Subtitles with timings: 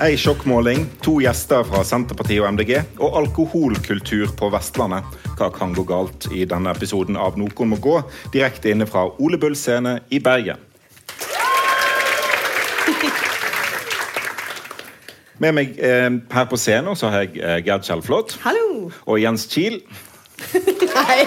[0.00, 2.70] Ei sjokkmåling, to gjester fra Senterpartiet og MDG,
[3.04, 5.04] og alkoholkultur på Vestlandet.
[5.36, 7.98] Hva kan gå galt i denne episoden av Noen må gå,
[8.32, 10.56] direkte inne fra Ole Bull scene i Bergen.
[15.44, 18.88] Med meg eh, her på scenen så har jeg eh, Gerd Kjellflot Hallo!
[19.04, 19.82] og Jens Kiel.
[20.96, 21.20] Nei.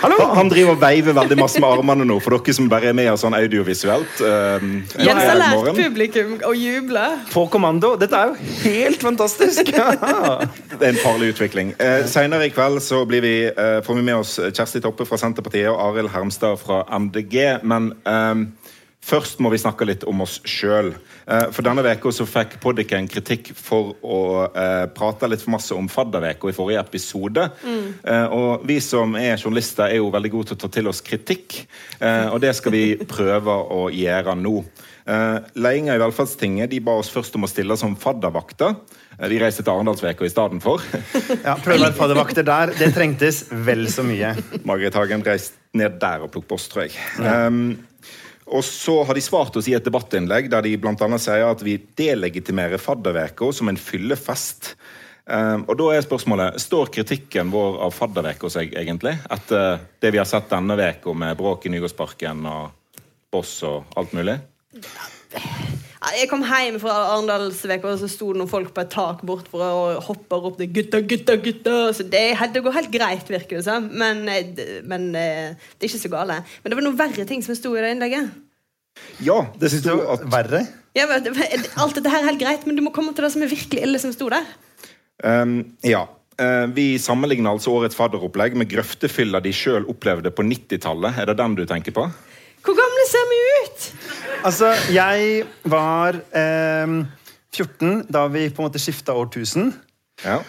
[0.00, 2.96] Han, han driver og veiver veldig masse med armene nå, for dere som bare er
[2.96, 4.22] med sånn audiovisuelt.
[4.24, 4.66] Eh,
[5.04, 5.76] Jens har lært morgen.
[5.76, 7.04] publikum å juble.
[7.34, 7.92] På kommando.
[8.00, 9.70] Dette er jo helt fantastisk!
[10.80, 11.74] Det er en farlig utvikling.
[11.80, 15.18] Uh, Senere i kveld så blir vi, uh, får vi med oss Kjersti Toppe fra
[15.20, 17.60] Senterpartiet og Arild Hermstad fra MDG.
[17.66, 18.44] Men eh,
[19.04, 20.94] først må vi snakke litt om oss sjøl.
[21.30, 25.76] Eh, for denne veka så fikk Poddiken kritikk for å eh, prate litt for masse
[25.76, 27.46] om fadderveka i forrige episode.
[28.02, 31.02] Eh, og vi som er journalister, er jo veldig gode til å ta til oss
[31.06, 31.60] kritikk.
[32.00, 34.60] Eh, og det skal vi prøve å gjøre nå.
[35.10, 38.76] Uh, Ledelsen i Velferdstinget de ba oss først om å stille som faddervakter.
[39.18, 40.84] Vi De reiste til Arendalsveka i stedet for.
[41.46, 42.74] Ja, Prøve å være faddervakter der.
[42.78, 44.36] Det trengtes vel så mye.
[44.68, 46.94] Margaret Hagen reiste ned der og plukket post, tror jeg.
[47.18, 47.78] Um,
[48.50, 51.76] og så har de svart oss i et debattinnlegg der de annet sier at vi
[51.98, 54.74] delegitimerer fadderveka som en fyllefest.
[55.30, 59.14] Um, og da er spørsmålet, Står kritikken vår av fadderveka seg egentlig?
[59.30, 64.16] Etter det vi har sett denne veka med bråk i Nygårdsparken og Boss og alt
[64.16, 64.40] mulig?
[66.00, 69.66] Jeg kom hjem fra Arendalsveka, og så sto det noen folk på et tak bortfra
[69.76, 71.92] og hoppa og ropte 'gutta, gutta, gutta'.
[71.92, 72.22] Så det,
[72.54, 73.84] det går helt greit, virker det som.
[73.92, 76.38] Men, eh, men eh, det er ikke så gale.
[76.62, 78.32] Men det var noen verre ting som sto i det innlegget.
[79.20, 80.64] Ja, det Syns du at verre?
[80.96, 81.28] Ja, men,
[81.76, 83.84] alt dette her er helt greit, men du må komme til det som er virkelig
[83.84, 84.48] ille som sto der.
[85.20, 86.06] Um, ja.
[86.40, 91.20] Eh, vi sammenligner altså årets fadderopplegg med grøftefylla de sjøl opplevde på 90-tallet.
[91.20, 92.08] Er det den du tenker på?
[92.64, 93.86] Hvor gamle ser vi ut?
[94.44, 96.96] Altså, jeg var eh,
[97.56, 99.72] 14 da vi på en måte skifta årtusen.
[100.24, 100.40] Ja.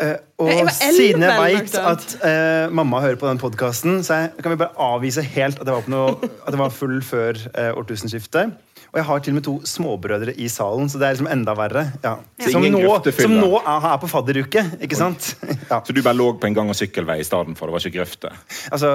[0.00, 4.26] Eh, og Jeg var siden jeg veit at eh, mamma hører på den podkasten, så
[4.42, 7.40] kan vi bare avvise helt at det var, på noe, at det var full før
[7.54, 8.52] eh, årtusenskiftet.
[8.96, 11.52] Og jeg har til og med to småbrødre i salen, så det er liksom enda
[11.52, 11.82] verre.
[12.00, 12.14] Ja.
[12.40, 12.80] Så Som, nå,
[13.12, 15.34] som nå er, er på fadderuke, ikke sant?
[15.66, 15.82] Ja.
[15.84, 17.68] Så du bare lå på en gang- og sykkelvei i stedet for?
[17.68, 18.30] Det var ikke grøfte?
[18.72, 18.92] Altså,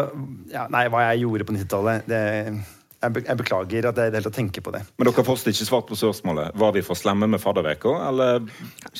[0.49, 4.29] ja, nei, hva jeg gjorde på 90-tallet jeg, be, jeg beklager at jeg det hele
[4.29, 4.81] tatt tenker på det.
[4.97, 6.57] Men dere har fortsatt ikke svart på spørsmålet.
[6.63, 8.47] Var vi for slemme med fadderveka, eller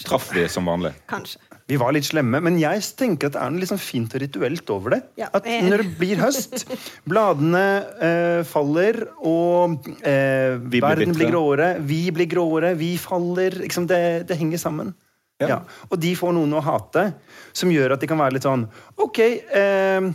[0.04, 0.94] traff vi som vanlig?
[1.10, 1.42] Kanskje.
[1.72, 4.72] Vi var litt slemme, men jeg tenker at det er noe liksom fint og rituelt
[4.74, 5.00] over det.
[5.22, 5.46] Ja, at.
[5.48, 6.66] Når det blir høst,
[7.08, 7.62] bladene
[8.04, 11.20] eh, faller, og eh, blir verden bitre.
[11.22, 14.92] blir gråere, vi blir gråere, vi faller liksom det, det henger sammen.
[15.42, 15.48] Ja.
[15.48, 15.60] Ja.
[15.90, 17.06] Og de får noen å hate,
[17.56, 18.68] som gjør at de kan være litt sånn
[19.02, 20.10] Ok, eh,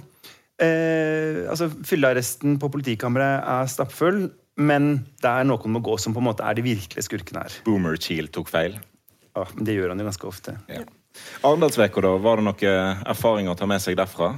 [0.62, 4.92] eh, altså fyllearresten på politikammeret er stappfull, men
[5.24, 7.58] det er noen må gå som på en måte er de virkelige skurkene her.
[7.66, 8.78] Boomer Cheel tok feil.
[9.36, 10.56] Ja, men det gjør han jo ganske ofte.
[10.72, 10.84] Ja.
[11.46, 12.16] Arendalsveka, da?
[12.22, 14.34] Var det noen erfaringer å ta med seg derfra?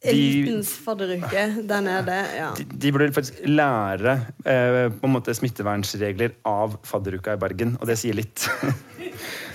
[0.00, 2.16] Elitens fadderuke der nede.
[2.32, 2.50] Ja.
[2.56, 4.14] de, de burde faktisk lære
[4.48, 8.46] eh, på en måte smittevernsregler av fadderuka i Bergen, og det sier litt.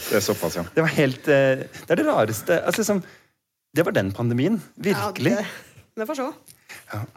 [0.05, 0.61] Det er såpass, ja.
[0.75, 2.99] Det var helt eh, Det er det rareste altså, liksom,
[3.73, 4.59] Det var den pandemien.
[4.77, 5.31] Virkelig.
[5.33, 6.27] Ja, det, vi får se.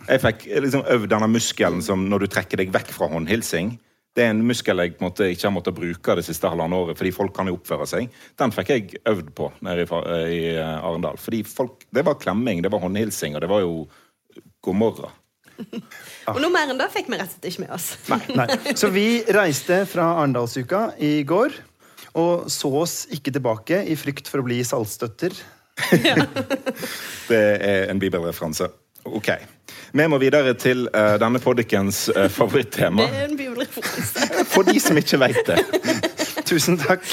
[0.08, 3.74] Jeg fikk liksom øvd denne muskelen som når du trekker deg vekk fra håndhilsing.
[4.18, 6.74] Det er en muskel jeg på en måte, ikke har måttet bruke det siste halvannet
[6.74, 8.08] året, fordi folk kan jo oppføre seg.
[8.40, 10.00] Den fikk jeg øvd på nede i,
[10.34, 11.20] i eh, Arendal.
[11.22, 13.84] Fordi folk, Det var klemming, det var håndhilsing, og det var jo
[14.66, 15.14] god morgen.
[16.34, 17.86] Og noe mer enn det fikk vi rett og slett ikke med oss.
[18.10, 18.20] Nei.
[18.40, 18.48] Nei.
[18.80, 21.54] Så vi reiste fra Arendalsuka i går,
[22.18, 25.36] og så oss ikke tilbake i frykt for å bli saltstøtter.
[27.30, 28.66] Det er en bibelreferanse.
[29.14, 29.30] Ok.
[29.92, 33.06] Vi må videre til uh, denne podikens uh, favorittema.
[33.08, 34.28] Det er en bibelreferanse.
[34.52, 35.58] For de som ikke vet det.
[36.48, 37.04] Tusen takk.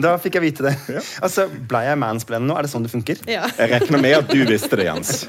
[0.00, 0.74] Da fikk jeg vite det.
[1.24, 2.56] Altså, Blei jeg mansplaining nå?
[2.56, 3.20] Er det sånn det funker?
[3.28, 3.48] Ja.
[3.58, 5.26] Jeg regner med at du visste det, Jens.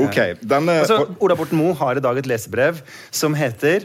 [0.00, 2.80] Ok, denne Altså, Ola Borten Moe har i dag et lesebrev
[3.12, 3.84] som heter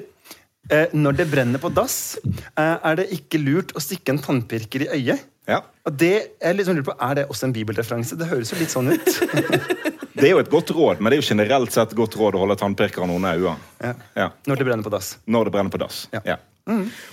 [0.69, 4.87] eh, Når det brenner på dass, eh, er det ikke lurt å stikke en tannpirker
[4.87, 5.25] i øyet.
[5.47, 8.17] ja, Og det jeg liksom lurer på, Er det også en bibelreferanse?
[8.17, 9.07] Det høres jo litt sånn ut.
[10.17, 12.33] Det er jo et godt råd, men det er jo generelt sett et godt råd
[12.33, 13.67] å holde tannpirkeren under øynene.
[13.83, 13.91] Ja.
[14.17, 14.31] Ja.
[14.49, 15.11] Når det brenner på dass.
[15.29, 16.07] Når det brenner på dass.
[16.09, 16.23] Ja.
[16.25, 16.37] Ja.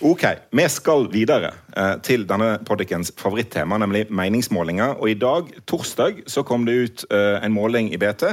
[0.01, 4.97] Ok, Vi skal videre eh, til denne poddikens favorittema, nemlig meningsmålinger.
[4.99, 8.25] Og i dag, torsdag, så kom det ut eh, en måling i BT.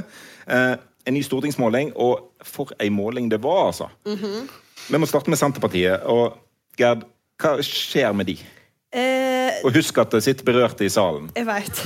[0.47, 0.73] Eh,
[1.05, 3.89] en ny stortingsmåling, og for ei måling det var, altså.
[4.89, 6.03] Vi må starte med Senterpartiet.
[6.09, 6.37] Og
[6.79, 7.03] Gerd,
[7.41, 8.37] hva skjer med de?
[8.91, 11.29] Eh, Og husk at det sitter berørte i salen.
[11.35, 11.83] jeg veit.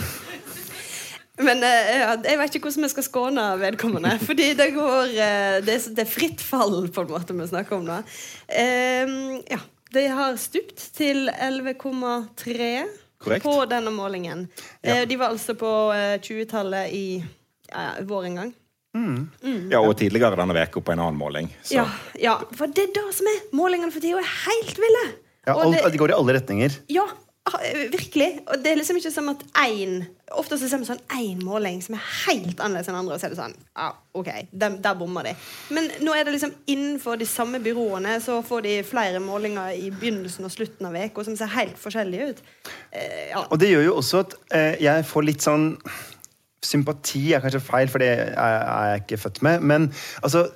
[1.37, 4.13] Men eh, ja, jeg vet ikke hvordan vi skal skåne vedkommende.
[4.23, 7.87] Fordi det går eh, det, er, det fritt fall, på en måte, vi snakker om
[7.89, 7.97] nå.
[8.47, 9.15] Eh,
[9.51, 9.59] ja.
[9.95, 12.85] De har stupt til 11,3
[13.21, 13.43] Korrekt.
[13.45, 14.47] på denne målingen.
[14.81, 15.01] Ja.
[15.01, 17.05] Eh, de var altså på eh, 20-tallet i
[17.71, 18.53] ja, vår en gang.
[19.71, 21.51] Ja, og tidligere denne veka på en annen måling.
[21.63, 21.75] Så.
[21.79, 21.85] Ja,
[22.21, 24.21] ja, for det er det som er målingene for tida.
[24.23, 25.05] er helt ville!
[25.45, 26.71] Ja, Og det- de går i alle retninger.
[26.89, 27.03] Ja,
[27.45, 27.59] ah,
[27.91, 28.41] virkelig.
[28.47, 30.05] Og det er liksom ikke som at én
[30.35, 33.27] Ofte så ser vi sånn én måling som er helt annerledes enn andre, og så
[33.27, 35.35] er det sånn Ja, OK, der, der bommer de.
[35.69, 39.91] Men nå er det liksom innenfor de samme byråene så får de flere målinger i
[39.91, 42.41] begynnelsen og slutten av uka som ser helt forskjellige ut.
[42.91, 43.45] Eh, ja.
[43.51, 45.77] Og det gjør jo også at eh, jeg får litt sånn
[46.65, 48.59] Sympati er kanskje feil, for det er,
[48.91, 49.61] jeg ikke født med.
[49.61, 49.89] Men
[50.23, 50.47] altså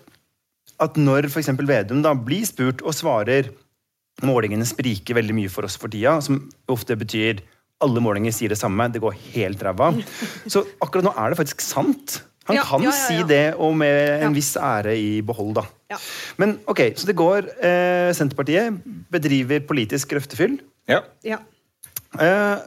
[0.79, 1.49] at når f.eks.
[1.67, 3.49] Vedum da blir spurt og svarer
[4.23, 6.41] målingene spriker veldig mye for oss for tida, som
[6.71, 7.41] ofte betyr
[7.83, 9.93] alle målinger sier det samme, det går helt ræva.
[10.51, 12.17] Så akkurat nå er det faktisk sant.
[12.49, 13.05] Han Ja, kan ja, ja, ja.
[13.05, 14.35] si det, og med en Ja.
[14.35, 15.63] viss ære i behold, da.
[15.93, 15.97] Ja.
[16.41, 18.79] Men ok, så det går eh, Senterpartiet
[19.11, 20.57] bedriver politisk grøftefyll.
[20.89, 20.99] Ja.
[21.23, 21.37] ja.
[22.19, 22.57] Eh,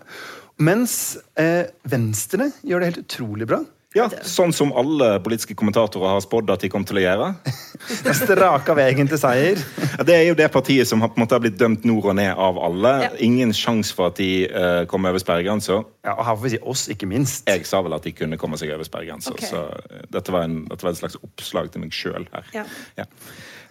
[0.62, 0.96] mens
[1.40, 3.58] eh, Venstre gjør det helt utrolig bra.
[3.96, 7.26] ja, Sånn som alle politiske kommentatorer har spådd at de kom til å gjøre.
[8.06, 9.58] De Straka veien til seier.
[9.98, 12.14] Ja, Det er jo det partiet som har, på en måte blitt dømt nord og
[12.16, 12.92] ned av alle.
[13.04, 13.10] Ja.
[13.26, 15.82] Ingen sjanse for at de eh, kom over sperregrensa.
[16.06, 17.44] Ja, og her får vi si oss, ikke minst.
[17.50, 19.50] Jeg sa vel at de kunne komme seg over sperregrensa, Okay.
[19.52, 22.48] så eh, dette var, en, dette var et slags oppslag til meg sjøl her.
[22.56, 22.64] Ja.
[23.02, 23.04] Ja.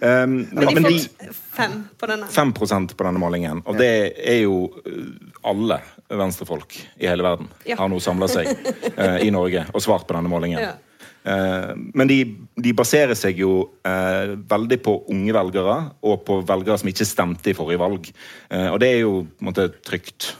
[0.02, 2.30] Um, Men de har fått fem på denne.
[2.34, 2.66] 5 på
[3.06, 4.56] denne målingen, og det er jo
[4.86, 5.10] eh,
[5.46, 5.78] alle
[6.20, 7.78] venstrefolk i hele verden Ja.
[7.80, 8.50] har nå samla seg
[8.98, 10.60] eh, i Norge og svart på denne målingen.
[10.64, 10.74] Ja.
[11.24, 12.20] Eh, men de,
[12.58, 13.52] de baserer seg jo
[13.86, 18.10] eh, veldig på unge velgere og på velgere som ikke stemte i forrige valg.
[18.50, 20.32] Eh, og det er jo på en måte trygt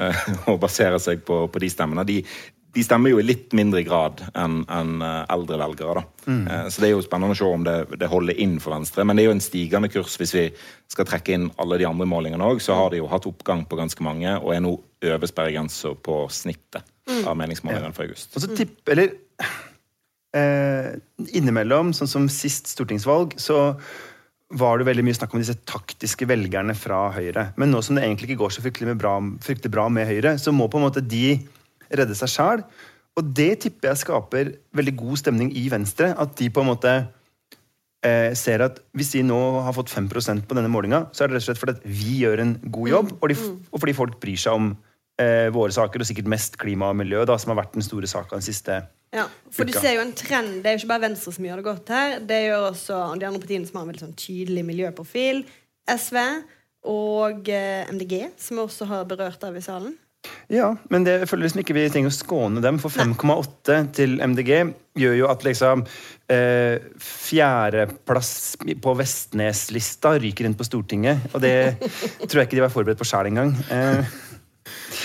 [0.00, 2.06] eh, å basere seg på, på de stemmene.
[2.08, 2.22] De,
[2.70, 6.00] de stemmer jo i litt mindre grad enn enn, eh, eldre velgere.
[6.00, 6.32] da.
[6.32, 9.04] Eh, så det er jo spennende å se om det, det holder inn for Venstre.
[9.04, 10.46] Men det er jo en stigende kurs hvis vi
[10.94, 12.62] skal trekke inn alle de andre målingene òg.
[12.64, 16.22] Så har de jo hatt oppgang på ganske mange og er nå over sperregrensa på
[16.32, 16.84] snittet
[17.26, 18.34] av meningsmålingene for august.
[18.36, 19.14] Og så tipp, eller
[20.36, 20.92] eh,
[21.36, 23.72] Innimellom, sånn som sist stortingsvalg, så
[24.60, 27.50] var det veldig mye snakk om disse taktiske velgerne fra Høyre.
[27.60, 29.14] Men nå som det egentlig ikke går så fryktelig, med bra,
[29.44, 31.38] fryktelig bra med Høyre, så må på en måte de
[31.90, 32.64] redde seg sjæl.
[33.18, 36.12] Og det tipper jeg skaper veldig god stemning i Venstre.
[36.18, 36.92] At de på en måte
[38.06, 41.38] eh, ser at hvis de nå har fått 5% på denne målinga, så er det
[41.38, 43.38] rett og slett fordi at vi gjør en god jobb, og, de,
[43.70, 44.72] og fordi folk bryr seg om
[45.20, 48.10] eh, våre saker, og sikkert mest klima og miljø, da, som har vært den store
[48.10, 48.82] saka den siste
[49.14, 50.60] Ja, for du ser jo en trend.
[50.62, 52.20] Det er jo ikke bare Venstre som gjør det godt her.
[52.22, 55.42] Det gjør også de andre partiene som har en veldig sånn tydelig miljøprofil.
[55.90, 56.20] SV
[56.90, 59.98] og eh, MDG, som vi også har berørt av i salen.
[60.52, 64.50] Ja, men det føler liksom ikke vi trenger å skåne dem, for 5,8 til MDG
[65.00, 65.84] gjør jo at liksom
[66.32, 68.32] eh, fjerdeplass
[68.82, 71.30] på Vestnes-lista ryker inn på Stortinget.
[71.32, 71.54] Og det
[72.26, 73.54] tror jeg ikke de var forberedt på sjæl engang.
[73.72, 74.18] Eh,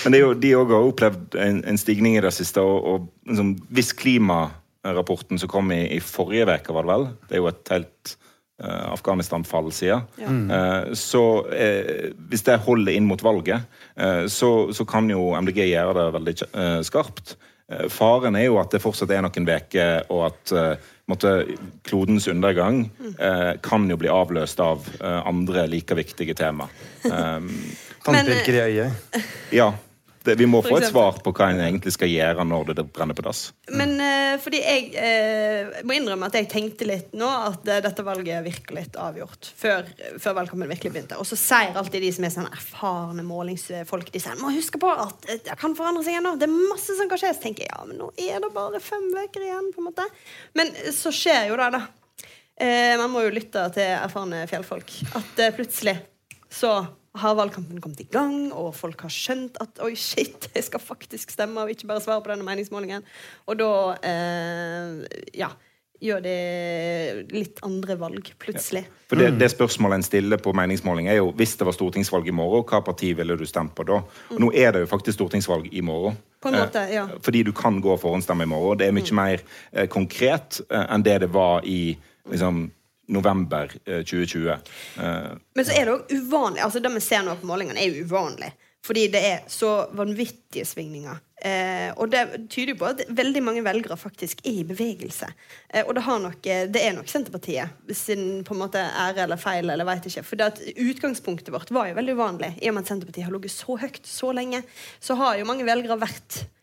[0.06, 2.62] Men det er jo, de òg har opplevd en, en stigning i det siste.
[2.62, 7.38] Og, og liksom, hvis klimarapporten som kom i, i forrige uke, var det vel Det
[7.38, 8.14] er jo et helt
[8.64, 10.06] uh, Afghanistan-fall siden.
[10.22, 10.30] Ja.
[10.30, 13.66] Uh, så uh, hvis det holder inn mot valget,
[13.98, 16.38] eh, så, så kan jo MDG gjøre det veldig
[16.86, 17.38] skarpt.
[17.90, 20.52] Faren er jo at det fortsatt er noen uker, og at
[21.10, 21.32] måtte,
[21.86, 26.70] klodens undergang eh, kan jo bli avløst av eh, andre like viktige tema.
[27.06, 27.52] Um,
[28.02, 29.18] Tannpirker i øyet.
[29.54, 29.68] ja.
[30.26, 33.18] Det, vi må få et svar på hva en egentlig skal gjøre når det brenner
[33.18, 33.48] på dass.
[33.72, 38.06] Men uh, fordi jeg uh, må innrømme at jeg tenkte litt nå at uh, dette
[38.06, 39.52] valget er litt avgjort.
[39.58, 39.86] Før,
[40.22, 41.20] før valgkampen virkelig begynte.
[41.22, 44.90] Og så sier alltid de som er sånn erfarne målingsfolk De sier må huske på
[44.90, 46.36] at eh, det kan forandre seg ennå.
[46.40, 47.34] Det er masse som kan skje.
[47.36, 49.72] Så tenker jeg ja, men nå er det bare fem uker igjen.
[49.76, 50.08] på en måte
[50.58, 51.86] Men så skjer jo det, da.
[52.56, 54.94] Eh, man må jo lytte til erfarne fjellfolk.
[55.20, 55.98] At eh, plutselig
[56.52, 56.78] så
[57.22, 61.34] har valgkampen kommet i gang, og folk har skjønt at oi, shit, jeg skal faktisk
[61.36, 63.06] stemme og ikke bare svare på denne meningsmålingen.
[63.50, 63.72] Og da
[64.06, 65.52] eh, ja,
[66.04, 66.38] gjør det
[67.34, 68.84] litt andre valg, plutselig.
[69.10, 72.36] For det, det spørsmålet en stiller på meningsmåling er jo hvis det var stortingsvalg i
[72.36, 74.02] morgen, hva parti ville du stemt på da?
[74.34, 76.18] Og nå er det jo faktisk stortingsvalg i morgen.
[76.44, 77.08] På en måte, ja.
[77.10, 78.82] Eh, Fordi du kan gå og forhåndsstemme i morgen.
[78.82, 81.96] Det er mye mer eh, konkret eh, enn det det var i
[82.32, 82.68] liksom,
[83.08, 84.50] november eh, 2020.
[85.02, 86.64] Eh, Men så er det òg uvanlig.
[86.66, 88.52] altså Det vi ser nå på målingene, er jo uvanlig.
[88.86, 91.18] Fordi det er så vanvittige svingninger.
[91.46, 92.22] Eh, og det
[92.54, 95.28] tyder jo på at veldig mange velgere faktisk er i bevegelse.
[95.70, 99.42] Eh, og det, nok, eh, det er nok Senterpartiet sin på en måte ære eller
[99.42, 100.24] feil, eller vet ikke.
[100.26, 100.46] For
[100.86, 102.52] utgangspunktet vårt var jo veldig uvanlig.
[102.62, 104.62] I og med at Senterpartiet har ligget så høyt så lenge,
[105.02, 106.55] så har jo mange velgere vært eh,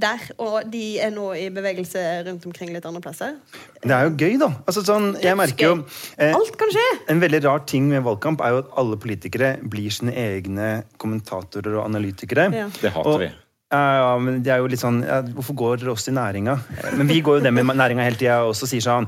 [0.00, 3.36] der, og de er nå i bevegelse rundt omkring litt andre plasser.
[3.82, 4.48] Det er jo gøy, da.
[4.66, 5.76] Altså, sånn, jeg merker jo
[6.16, 6.86] eh, Alt kan skje!
[7.12, 11.78] En veldig rar ting med valgkamp er jo at alle politikere blir sine egne kommentatorer
[11.78, 12.48] og analytikere.
[12.54, 12.66] Ja.
[12.80, 13.30] Det hater Og- vi.
[13.70, 16.56] Ja, ja, men det er jo litt sånn ja, Hvorfor går dere oss i næringa?
[16.98, 19.06] Men vi går jo det med næringa hele tida og sier sånn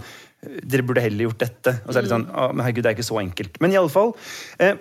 [0.63, 1.73] Dere burde heller gjort dette.
[1.83, 3.59] Og så er det sånn ah, Men herregud, det er ikke så enkelt.
[3.59, 4.15] Men i alle fall.
[4.63, 4.79] Eh,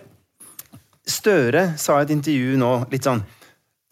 [1.10, 3.24] Støre sa i et intervju nå litt sånn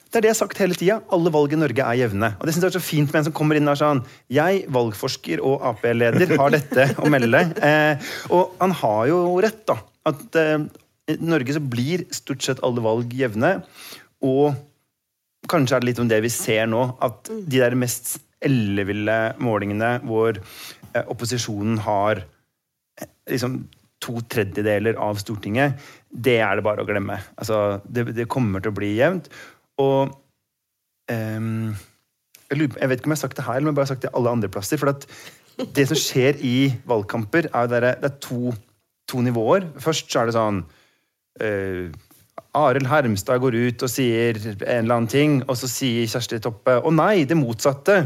[0.09, 0.95] det er det jeg har sagt hele tida.
[1.13, 2.31] Alle valg i Norge er jevne.
[2.39, 3.99] Og det synes jeg er så fint med en som kommer inn og er sånn
[4.33, 7.43] Jeg, valgforsker og Ap-leder, har dette å melde.
[7.69, 9.75] Eh, og han har jo rett, da.
[10.09, 10.63] At eh,
[11.13, 13.59] i Norge så blir stort sett alle valg jevne.
[14.25, 14.57] Og
[15.49, 16.81] kanskje er det litt om det vi ser nå.
[17.05, 23.61] At de der mest elleville målingene hvor eh, opposisjonen har eh, liksom
[23.99, 25.77] to tredjedeler av Stortinget,
[26.09, 27.19] det er det bare å glemme.
[27.37, 29.27] Altså, det, det kommer til å bli jevnt.
[29.79, 30.09] Og
[31.11, 31.75] um,
[32.49, 34.05] jeg, vet ikke om jeg har sagt det her, eller om jeg bare har sagt
[34.07, 34.81] det alle andre plasser.
[34.81, 34.91] For
[35.75, 36.57] det som skjer i
[36.89, 38.53] valgkamper, er dere, det er to,
[39.09, 39.67] to nivåer.
[39.79, 40.61] Først så er det sånn
[41.43, 41.89] uh,
[42.57, 46.79] Arild Hermstad går ut og sier en eller annen ting, og så sier Kjersti Toppe
[46.79, 48.01] 'Å nei, det motsatte'.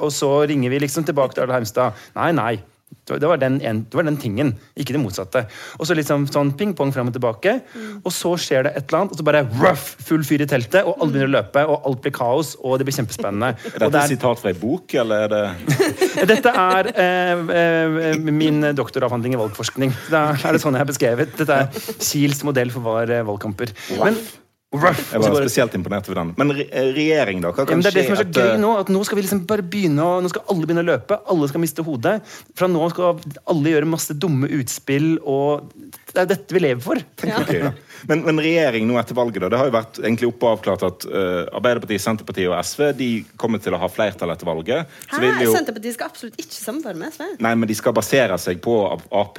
[0.00, 1.98] Og så ringer vi liksom tilbake til Arild Hermstad.
[2.16, 2.54] Nei, nei.
[3.08, 5.44] Det var, den en, det var den tingen, ikke det motsatte.
[5.78, 7.56] Og så liksom sånn ping-pong fram og tilbake.
[8.02, 10.86] Og så skjer det et eller annet, og så bare ruff, full fyr i teltet,
[10.86, 13.52] og alle begynner å løpe, og alt blir kaos, og det blir kjempespennende.
[13.72, 18.20] Er dette det et sitat fra ei bok, eller er det dette er eh, eh,
[18.22, 19.94] min doktoravhandling i valgforskning.
[20.12, 21.34] Da er det sånn jeg har beskrevet.
[21.38, 23.74] Dette er Kiels modell for var eh, valgkamper.
[23.98, 24.18] Men,
[24.72, 26.32] ruff, Jeg var spesielt imponert over den.
[26.40, 27.52] Men eh, regjering, da?
[27.52, 29.24] Hva kan ja, det er det som er så gøy nå, at nå skal vi
[29.26, 32.14] liksom bare begynne å, Nå skal alle begynne å løpe, alle skal miste hodet.
[32.58, 33.20] Fra nå skal
[33.52, 35.68] alle gjøre masse dumme utspill, og
[36.12, 37.02] det er dette vi lever for.
[37.42, 37.72] Ok, da.
[38.08, 40.86] Men, men regjering nå etter valget, da, det har jo vært egentlig oppe og avklart
[40.88, 43.10] at uh, Arbeiderpartiet, Senterpartiet og SV de
[43.40, 44.96] kommer til å ha flertall etter valget.
[45.06, 45.22] Så Hæ?
[45.22, 47.28] vil jo, Senterpartiet skal absolutt ikke samarbeide med SV.
[47.46, 49.38] nei, men de skal basere seg på Ap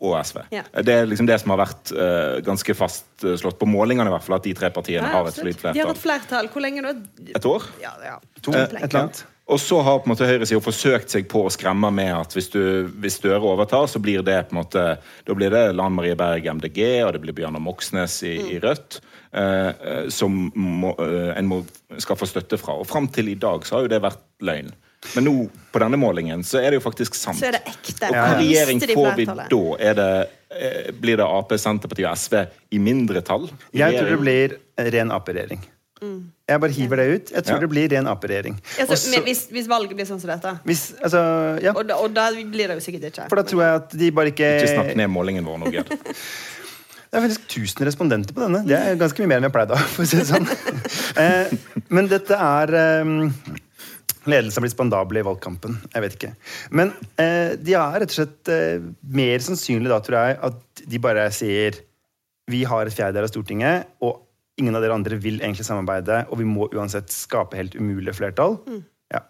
[0.00, 0.42] og SV.
[0.54, 0.62] Ja.
[0.82, 4.38] Det er liksom det som har vært uh, ganske fastslått på målingene, i hvert fall,
[4.38, 5.76] at de tre partiene Ja, har et solid flertall.
[5.76, 6.50] De har hatt flertall.
[6.52, 6.96] Hvor lenge da?
[7.36, 7.68] Et år?
[7.82, 8.16] Ja, ja.
[8.40, 9.24] To, et eller annet.
[9.52, 12.48] Og så har på en måte høyresida forsøkt seg på å skremme med at hvis,
[12.54, 12.62] du,
[13.02, 14.84] hvis Støre overtar, så blir det på en måte
[15.26, 19.00] Da blir det Lan Marie Berg MDG, og det blir Bjørnar Moxnes i, i Rødt.
[19.32, 21.62] eh, eh, som må, eh, en må
[21.98, 22.78] skal få støtte fra.
[22.78, 24.72] Og fram til i dag så har jo det vært løgn.
[25.16, 25.34] Men nå,
[25.72, 27.38] på denne målingen, så er det jo faktisk sant.
[27.40, 28.08] Så er det ekte.
[28.08, 29.46] Og hva hvilken regjering får vi da?
[29.82, 30.10] Er det,
[30.54, 32.38] eh, blir det Ap, Senterpartiet og SV
[32.70, 33.48] i mindretall?
[33.74, 34.56] Jeg tror det blir
[34.94, 35.64] ren Ap-regjering.
[36.02, 37.28] Jeg bare hiver det ut.
[37.30, 37.60] Jeg tror Ja.
[37.60, 38.56] det blir ren Ap-regjering.
[38.78, 41.72] Altså, men hvis, hvis valget blir sånn som dette, Hvis, altså, ja.
[41.76, 43.28] og da, og da blir det jo sikkert ikke.
[43.28, 45.94] For da tror jeg at de bare ikke Ikke snakk ned målingen vår nå, Gerd.
[47.12, 48.62] Det er faktisk 1000 respondenter på denne.
[48.64, 50.04] Det er ganske mye mer enn jeg pleide å ha.
[50.08, 50.46] Si det sånn.
[51.20, 51.50] eh,
[51.92, 52.72] men dette er
[54.22, 55.78] eh, Ledelse har blitt spandabel i valgkampen.
[55.92, 56.34] Jeg vet ikke.
[56.70, 61.02] Men eh, de er rett og slett eh, mer sannsynlig da, tror jeg, at de
[61.02, 61.82] bare sier
[62.50, 64.22] vi har et fjerdedel av Stortinget, og
[64.60, 68.58] ingen av dere andre vil egentlig samarbeide, og vi må uansett skape helt umulige flertall.
[69.12, 69.22] Ja.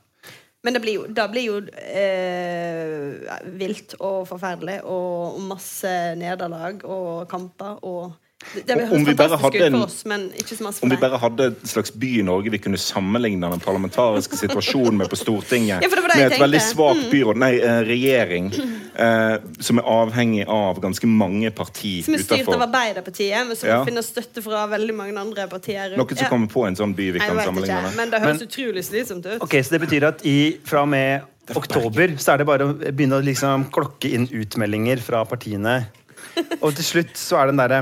[0.65, 7.29] Men det blir jo, da blir jo eh, vilt og forferdelig og masse nederlag og
[7.31, 8.13] kamper og
[8.55, 10.83] Det, det Om vi bare fantastisk hadde ut en- for oss, men ikke så masse
[10.85, 14.99] Om vi bare hadde en slags by i Norge vi kunne sammenligne den parlamentariske situasjonen
[15.01, 17.53] med på Stortinget, Ja, for det var det med jeg et veldig svakt byråd, nei,
[17.61, 18.51] eh, regjering,
[18.95, 22.61] eh, som er avhengig av ganske mange partier Som er styrt av.
[22.69, 23.81] Arbeiderpartiet, men som Ja.
[23.85, 25.97] finner støtte fra veldig mange andre partier.
[25.97, 27.97] Noen som kommer på en sånn by vi kan jeg sammenligne ikke, med.
[27.97, 29.41] men det høres Men- utrolig slitsomt ut.
[29.43, 31.23] Ok, Så det betyr at i, fra og med
[31.57, 35.87] oktober så er det bare å begynne å liksom klokke inn utmeldinger fra partiene.
[36.63, 37.81] Og til slutt så er den derre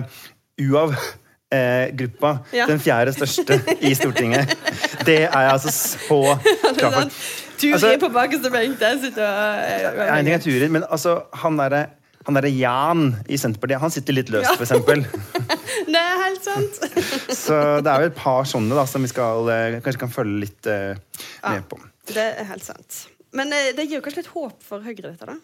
[0.60, 2.66] UAV-gruppa Ja.
[2.70, 4.52] den fjerde største i Stortinget.
[5.06, 6.20] Det er jeg altså så
[6.78, 7.14] klar for.
[7.60, 11.22] Turi Altså- på bakerste benk der sitter og Ja, En ting er Turi, men altså
[11.34, 11.86] han derre
[12.26, 14.56] han derre Jan i Senterpartiet han sitter litt løst, Ja.
[14.60, 15.06] eksempel.
[15.90, 16.76] Det er helt sant.
[17.44, 20.40] Så det er jo et par sånne da, som vi skal, eh, kanskje kan følge
[20.44, 20.94] litt eh,
[21.48, 21.78] med på.
[22.12, 23.06] Det er helt sant.
[23.32, 25.36] Men uh, det gir jo kanskje litt håp for Høyre, dette, da?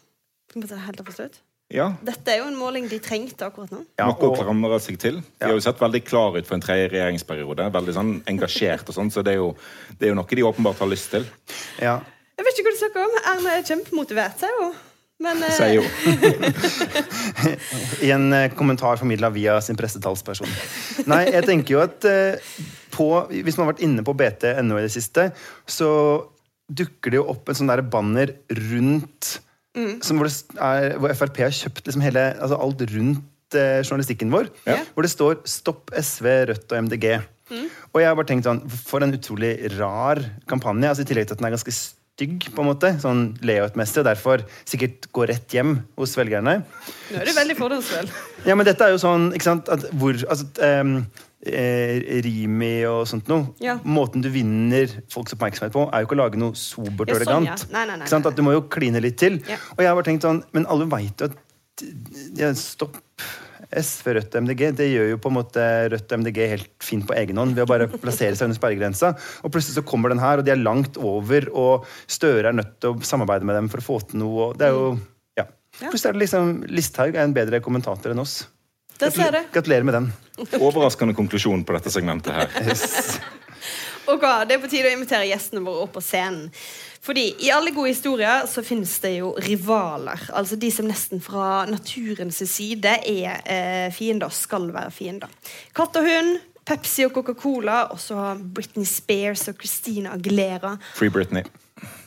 [0.85, 1.41] Helt opp å forstå ut.
[1.75, 3.81] Ja, Dette er jo en måling de trengte akkurat nå.
[3.99, 5.19] Ja, Noe å og, klamre seg til.
[5.19, 7.67] De har jo sett veldig klar ut for en tredje regjeringsperiode.
[7.75, 9.49] Veldig sånn engasjert og sånn, så det er, jo,
[9.99, 11.27] det er jo noe de åpenbart har lyst til.
[11.83, 11.99] ja.
[12.37, 13.15] Jeg vet ikke hva du snakker om.
[13.31, 14.75] Erna er kjempemotivert, sier hun.
[15.25, 15.85] Men eh, Sier jo.
[18.07, 20.51] I en eh, kommentar formidla via sin pressetalsperson.
[21.09, 22.53] Nei, jeg tenker jo at eh,
[22.93, 25.31] på, hvis man har vært inne på bt.no i det siste,
[25.65, 25.89] så
[26.67, 28.35] dukker det jo opp en sånn der banner
[28.69, 29.39] rundt
[30.03, 34.33] som hvor, det er, hvor Frp har kjøpt liksom hele, altså alt rundt eh, journalistikken
[34.33, 34.51] vår.
[34.67, 34.81] Ja.
[34.95, 37.21] Hvor det står 'Stopp SV, Rødt og MDG'.
[37.95, 40.19] Og jeg har bare tenkt sånn, For en utrolig rar
[40.51, 40.89] kampanje.
[40.89, 44.09] altså I tillegg til at den er ganske stygg, på en måte, sånn layoutmessig, og
[44.09, 46.63] derfor sikkert går rett hjem hos velgerne.
[47.13, 48.09] Nå er du veldig fordomsfull.
[48.49, 50.83] Ja, men dette er jo sånn ikke sant, at hvor, altså, eh,
[51.45, 53.51] Rimi og sånt noe.
[53.63, 53.77] Ja.
[53.85, 57.47] Måten du vinner folks oppmerksomhet på, er jo ikke å lage noe sobert og sånn,
[57.47, 57.67] elegant.
[57.69, 57.73] ja.
[57.77, 58.25] Nei, nei, nei, sant?
[58.25, 59.41] nei, At Du må jo kline litt til.
[59.49, 59.59] Ja.
[59.77, 61.37] Og jeg har bare tenkt sånn, Men alle veit jo at
[62.41, 62.97] ja, Stopp
[63.77, 64.63] S for Rødt og MDG.
[64.79, 65.63] Det gjør jo på en måte
[65.93, 69.13] Rødt og MDG helt fint på egen hånd ved å bare plassere seg under sperregrensa.
[69.45, 72.77] Og plutselig så kommer den her, og de er langt over, og Støre er nødt
[72.81, 74.51] til å samarbeide med dem for å få til noe.
[74.51, 74.87] og det er jo,
[75.37, 75.47] ja.
[75.83, 75.91] Ja.
[75.91, 78.47] Plutselig er det liksom Listhaug er en bedre kommentator enn oss.
[79.01, 79.41] Der ser du.
[79.53, 80.13] Gratulerer med den.
[80.61, 82.49] Overraskende konklusjon på dette segmentet her.
[82.67, 83.19] Yes.
[84.07, 86.51] Ok, Det er på tide å invitere gjestene våre opp på scenen.
[87.07, 90.29] Fordi i alle gode historier så finnes det jo rivaler.
[90.35, 95.31] Altså de som nesten fra naturens side er eh, fiender, skal være fiender.
[95.75, 100.75] Katt og hund, Pepsi og Coca-Cola, og så Britney Spears og Christina Aguilera.
[100.99, 101.47] Free Britney.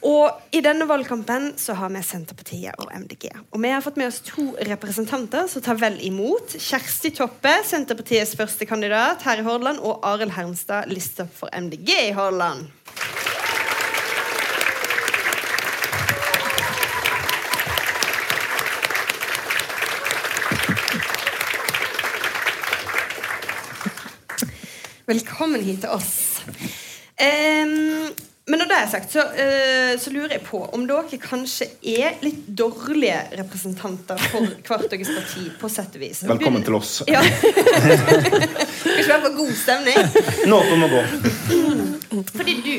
[0.06, 3.28] Og i denne valgkampen så har vi Senterpartiet og MDG.
[3.52, 6.56] Og vi har fått med oss to representanter som tar vel imot.
[6.56, 12.16] Kjersti Toppe, Senterpartiets første kandidat her i Hordaland, og Arild Hermstad, lista for MDG i
[12.16, 12.70] Hordaland.
[25.10, 26.40] Velkommen hit til oss.
[27.20, 28.14] Ehm,
[28.50, 32.18] men når det er sagt, så, eh, så lurer jeg på om dere kanskje er
[32.26, 36.24] litt dårlige representanter for hvert deres parti, på sett og vis.
[36.30, 36.96] Velkommen til oss.
[37.10, 37.22] Ja.
[38.80, 40.00] Skal ikke være for god stemning.
[40.50, 41.04] Nåpen må gå.
[42.34, 42.76] Fordi du,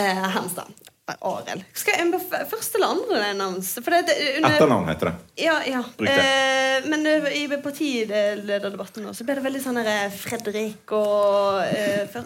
[0.00, 0.72] eh, Hemstad,
[1.10, 3.60] Arild Skal jeg første eller andre navn?
[3.60, 5.14] Etternavn heter det.
[5.42, 5.84] Ja, ja.
[6.00, 12.20] Eh, men eh, i partilederdebatten nå så ble det veldig sånn eh, Fredrik og eh,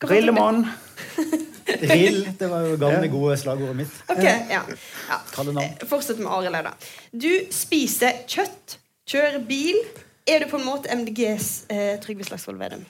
[0.00, 0.06] for...
[0.06, 0.20] Hva var det?
[0.22, 0.64] Rillemann.
[1.92, 3.96] Rill, det var jo gamle, gode slagordet mitt.
[4.08, 4.62] Ok, ja.
[4.64, 5.18] ja.
[5.62, 6.72] Eh, Fortsett med Arild da.
[7.12, 8.78] Du spiser kjøtt,
[9.10, 9.76] kjører bil.
[10.28, 12.82] Er du på en måte MDGs eh, Trygve Slagsvold Vedum?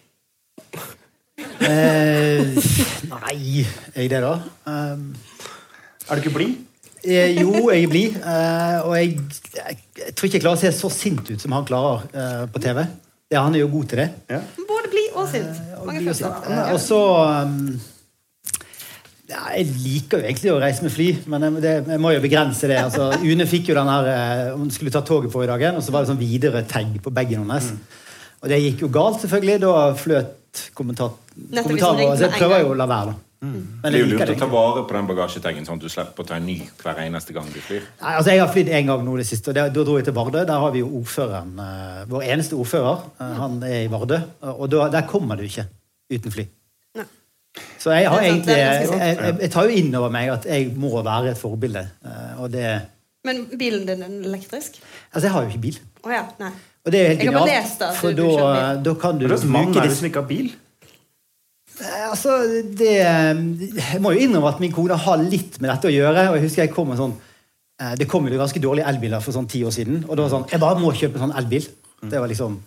[1.62, 2.54] Eh,
[3.10, 4.32] nei, er jeg det, da?
[4.66, 5.12] Um,
[6.08, 6.56] Er du ikke blid?
[7.04, 8.16] eh, jo, jeg er blid.
[8.18, 9.18] eh, og jeg,
[9.58, 12.42] jeg, jeg tror ikke jeg klarer å se så sint ut som han klarer eh,
[12.50, 12.82] på TV.
[13.30, 14.08] Ja, han er jo god til det.
[14.32, 14.40] Ja.
[15.18, 15.62] Blid og sint.
[15.86, 16.40] Mange følelser.
[16.48, 16.98] Eh, Og så
[17.44, 17.80] um,
[19.28, 22.24] ja, Jeg liker jo egentlig å reise med fly, men jeg, det, jeg må jo
[22.24, 22.78] begrense det.
[22.80, 25.92] Altså, Une fikk jo den her eh, Hun skulle ta toget forrige dagen, og så
[25.94, 27.72] var det sånn Widerøe-tag på bagen hennes.
[28.40, 29.60] Og det gikk jo galt, selvfølgelig.
[29.66, 30.34] Da fløt
[30.74, 31.12] kommentar
[31.52, 32.04] kommentarer.
[32.04, 33.27] liksom Så jeg prøver jo å la være, da.
[33.40, 36.24] Men Det er jo lurt å ta vare på den bagasjetengen, sånn at du slipper
[36.24, 37.84] å ta en ny hver eneste gang du flyr.
[38.00, 40.16] Nei, altså Jeg har flydd én gang nå det siste, og da dro jeg til
[40.16, 40.42] Vardø.
[40.48, 43.04] Der har vi jo ordføreren, eh, vår eneste ordfører.
[43.20, 44.18] eh, han er i Vardø.
[44.56, 45.68] Og da, der kommer du ikke
[46.10, 46.46] uten fly.
[46.98, 47.04] Nei.
[47.78, 50.72] Så jeg, har sant, egentlig, jeg, jeg, jeg tar jo inn over meg at jeg
[50.76, 51.86] må være et forbilde.
[52.04, 52.66] eh, Og det
[53.24, 54.80] Men bilen din er elektrisk?
[55.12, 55.78] Altså, jeg har jo ikke bil.
[56.04, 56.24] Oh, ja.
[56.40, 56.50] Nei.
[56.86, 59.18] Og det er helt Jeg har bare genialt, lest at for du da, da kan
[59.18, 60.50] du Hva slags mann bruke er du disse som ikke har bil?
[61.80, 62.38] Eh, Altså,
[62.78, 66.28] det Jeg må jo innrømme at min kone har litt med dette å gjøre.
[66.30, 67.14] Og jeg husker jeg kom med sånn
[67.80, 70.04] eh, Det kom jo ganske dårlige elbiler for sånn ti år siden.
[70.08, 71.68] Og det var sånn Jeg bare må kjøpe en sånn elbil.
[72.08, 72.58] Det var liksom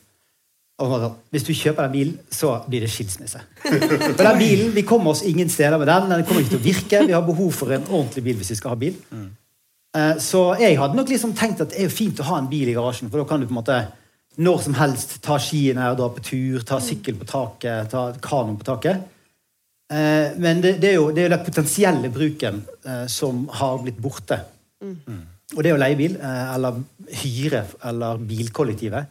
[0.82, 3.40] sånn, Hvis du kjøper den bilen, så blir det skilsmisse.
[4.18, 6.10] For den bilen, Vi kommer oss ingen steder med den.
[6.10, 7.06] Den kommer ikke til å virke.
[7.08, 8.96] Vi har behov for en ordentlig bil hvis vi skal ha bil.
[9.96, 12.50] Eh, Så jeg hadde nok liksom tenkt at det er jo fint å ha en
[12.50, 13.78] bil i garasjen, for da kan du på en måte
[14.38, 18.56] når som helst ta skiene og dra på tur, ta sykkel på taket, ta kano
[18.56, 19.02] på taket.
[19.92, 24.00] Eh, Men det, det er jo det er den potensielle bruken eh, som har blitt
[24.02, 24.40] borte.
[25.52, 26.80] Og det å leie bil, eh, eller
[27.22, 29.06] hyre, eller bilkollektivet,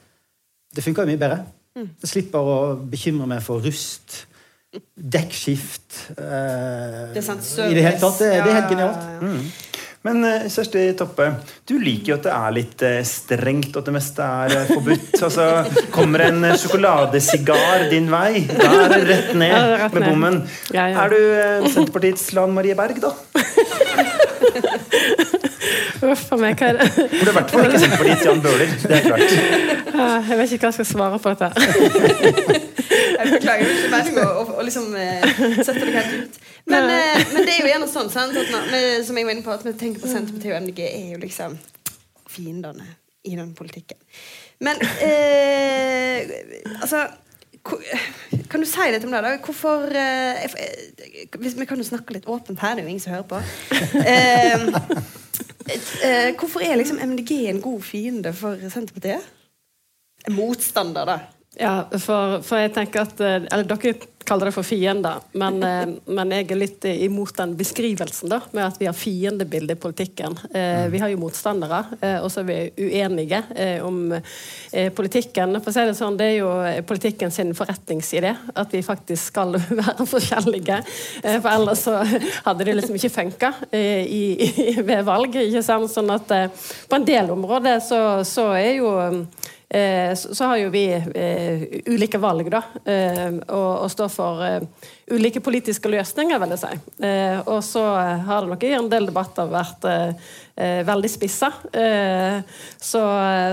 [0.74, 1.42] det funker jo mye bedre.
[1.76, 2.56] Jeg slipper å
[2.90, 4.24] bekymre meg for rust,
[4.96, 8.18] dekkskift eh, Det er sant, I det hele tatt.
[8.22, 9.04] Det, det er helt genialt.
[9.20, 9.40] ja.
[10.02, 11.26] Men eh, Kjersti Toppe,
[11.68, 14.70] du liker jo at det er litt eh, strengt, og at det meste er eh,
[14.70, 15.10] forbudt.
[15.26, 15.48] Altså,
[15.92, 20.40] Kommer en sjokoladesigar din vei, da er det rett ned med bommen.
[20.72, 23.12] Er du Senterpartiets Lan Marie Berg, da?
[26.10, 26.86] Uff a meg, hva er det?
[26.94, 28.70] For du er i hvert fall ikke Senterpartiets Jan Bøhler.
[28.82, 29.30] Det er klart.
[30.30, 31.48] Jeg vet ikke hva jeg skal svare på dette.
[33.20, 35.20] Jeg beklager, det er ikke meningen å, liksom, eh,
[35.60, 36.38] sette deg helt ut.
[36.72, 38.36] Men, eh, men det er jo gjerne sånn, sant?
[38.40, 41.08] At vi, som jeg var inne på, at vi tenker på Senterpartiet og MDG er
[41.14, 41.58] jo liksom
[42.30, 42.86] fiendene
[43.28, 44.00] i den politikken.
[44.64, 46.20] Men eh,
[46.80, 47.04] altså
[47.62, 49.20] Kan du si litt om det?
[49.24, 49.32] da?
[49.44, 50.46] Hvorfor eh,
[51.38, 53.42] hvis, Vi kan jo snakke litt åpent her, det er jo ingen som hører på.
[54.00, 54.64] Eh,
[56.06, 59.26] eh, hvorfor er liksom MDG en god fiende for Senterpartiet?
[60.26, 61.18] En Motstander, da.
[61.58, 63.96] Ja, for, for jeg tenker at eh, Eller dere
[64.30, 68.68] kaller det for fiender, men, eh, men jeg er litt imot den beskrivelsen, da, med
[68.68, 70.36] at vi har fiendebilde i politikken.
[70.54, 74.14] Eh, vi har jo motstandere, eh, og så er vi uenige eh, om
[74.94, 75.58] politikken.
[75.58, 76.52] For å si det sånn, det er jo
[76.86, 80.78] politikken sin forretningsidé, at vi faktisk skal være forskjellige.
[81.26, 81.98] For ellers så
[82.46, 85.40] hadde det liksom ikke funka ved valg.
[85.48, 85.90] ikke sant?
[85.90, 88.94] Sånn at på en del områder så, så er jo
[89.70, 92.62] så, så har jo vi eh, ulike valg, da.
[92.84, 96.72] Eh, og, står for eh, ulike politiske løsninger, vil jeg si.
[97.06, 97.84] Eh, og så
[98.26, 101.52] har det nok i en del debatter vært eh, eh, veldig spissa.
[101.70, 102.40] Eh,
[102.76, 103.04] så,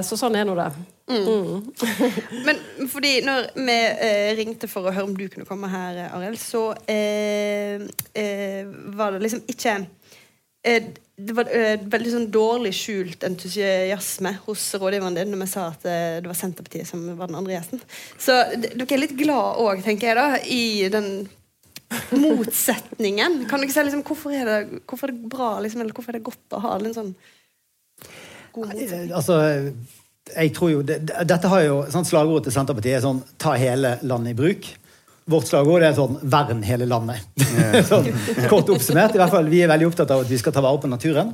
[0.01, 0.71] så sånn er nå det.
[1.07, 1.71] Mm.
[2.45, 2.57] Men
[2.91, 6.39] fordi når vi eh, ringte for å høre om du kunne komme her, eh, Arild,
[6.41, 9.87] så eh, eh, var det liksom ikke eh,
[10.63, 15.85] Det var eh, veldig sånn dårlig skjult entusiasme hos rådgiveren din når vi sa at
[15.89, 17.81] eh, det var Senterpartiet som var den andre gjesten.
[18.21, 21.09] Så dere er litt glad òg, tenker jeg, da, i den
[22.11, 23.41] motsetningen.
[23.49, 26.19] Kan dere si liksom, hvorfor er det, hvorfor er det bra, liksom, eller hvorfor er
[26.19, 27.13] det godt å ha en sånn
[28.53, 29.13] god motsetning?
[29.17, 29.39] Altså,
[30.35, 33.97] jeg tror jo, det, Dette har jo sånn Slagordet til Senterpartiet er sånn 'ta hele
[34.03, 34.69] landet i bruk'.
[35.27, 37.25] Vårt slagord er sånn 'vern hele landet'.
[37.89, 38.05] sånn,
[38.47, 39.15] kort oppsummert.
[39.15, 41.33] i hvert fall, Vi er veldig opptatt av at vi skal ta vare på naturen.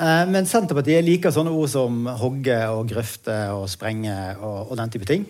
[0.00, 4.90] Eh, Men Senterpartiet liker sånne ord som hogge og grøfte og sprenge og, og den
[4.90, 5.26] type ting.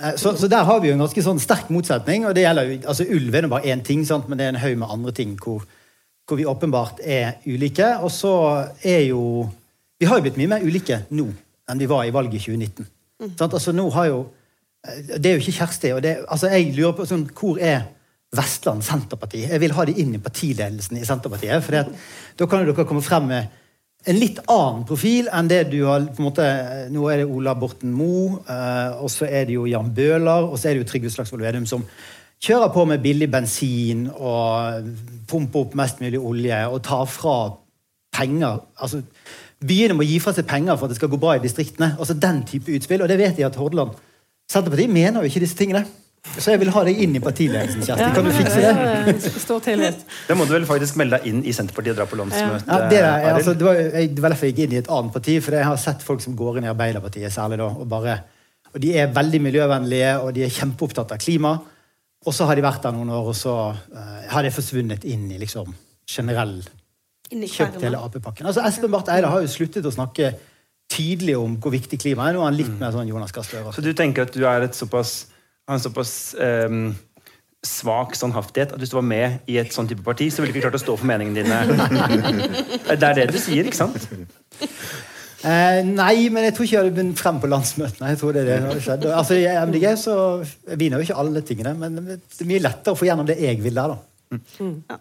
[0.00, 2.26] Eh, Så, så der har vi jo en ganske sånn sterk motsetning.
[2.26, 4.28] og det gjelder jo, altså Ulv er nå bare én ting, sant?
[4.28, 5.62] men det er en haug med andre ting hvor,
[6.28, 7.96] hvor vi åpenbart er ulike.
[8.02, 9.48] Og så er jo
[10.00, 11.26] Vi har jo blitt mye mer ulike nå
[11.70, 12.86] enn vi var i valget i 2019.
[13.38, 13.52] Sant?
[13.54, 14.26] Altså nå har jo
[14.80, 15.92] Det er jo ikke Kjersti.
[15.92, 17.88] og det, altså Jeg lurer på sånn, hvor er
[18.36, 19.42] Vestland Senterparti?
[19.42, 21.62] Jeg vil ha de inn i partiledelsen i Senterpartiet.
[21.64, 21.72] for
[22.38, 23.48] da kan jo dere komme frem med
[24.08, 26.46] en litt annen profil enn det du har på en måte,
[26.88, 30.56] Nå er det Ola Borten Moe, eh, og så er det jo Jan Bøhler, og
[30.56, 31.84] så er det jo Trygve Slagsvold Vedum som
[32.40, 34.88] kjører på med billig bensin og
[35.28, 37.36] pumper opp mest mulig olje og tar fra
[38.16, 38.62] penger.
[38.80, 39.02] altså
[39.60, 41.94] Byene må gi fra seg penger for at det skal gå bra i distriktene.
[41.98, 43.02] altså Den type utspill.
[43.02, 43.92] Og det vet jeg at Hordaland
[44.50, 45.84] Senterpartiet mener jo ikke disse tingene.
[46.36, 48.08] Så jeg vil ha deg inn i partiledelsen, Kjersti.
[48.16, 48.72] Kan du fikse det?
[49.06, 49.30] det?
[49.40, 50.02] Stor tillit.
[50.28, 52.66] Da må du vel faktisk melde deg inn i Senterpartiet og dra på landsmøte.
[52.66, 54.90] Ja, det, er, altså, det, var, jeg, det var derfor jeg gikk inn i et
[54.92, 57.88] annet parti, for jeg har sett folk som går inn i Arbeiderpartiet særlig da, og
[57.88, 58.18] bare
[58.70, 61.56] og De er veldig miljøvennlige, og de er kjempeopptatt av klima.
[62.20, 65.24] Og så har de vært der noen år, og så uh, har det forsvunnet inn
[65.32, 65.72] i liksom
[66.06, 66.60] generell
[67.30, 67.98] kjøpt hele.
[67.98, 68.46] Ap-pakken.
[68.46, 70.34] Altså, Espen Barth Eide har jo sluttet å snakke
[70.90, 72.36] tydelig om hvor viktig klima er.
[72.36, 73.74] Nå er han litt mer sånn Jonas Gahr Støre.
[73.76, 75.30] Så du tenker at du er et såpass,
[75.70, 76.90] en såpass um,
[77.66, 80.58] svak standhaftighet at hvis du var med i et sånn type parti, så ville du
[80.58, 81.60] ikke klart å stå for meningene dine?
[83.00, 84.08] Det er det du sier, ikke sant?
[85.40, 88.10] Eh, nei, men jeg tror ikke jeg hadde begynt frem på landsmøtene.
[88.12, 89.06] Jeg tror det er det hadde skjedd.
[89.16, 90.16] Altså, I MDG så
[90.76, 93.62] vinner jo ikke alle tingene, men det er mye lettere å få gjennom det jeg
[93.64, 94.00] vil der, da.
[94.92, 94.98] Ja,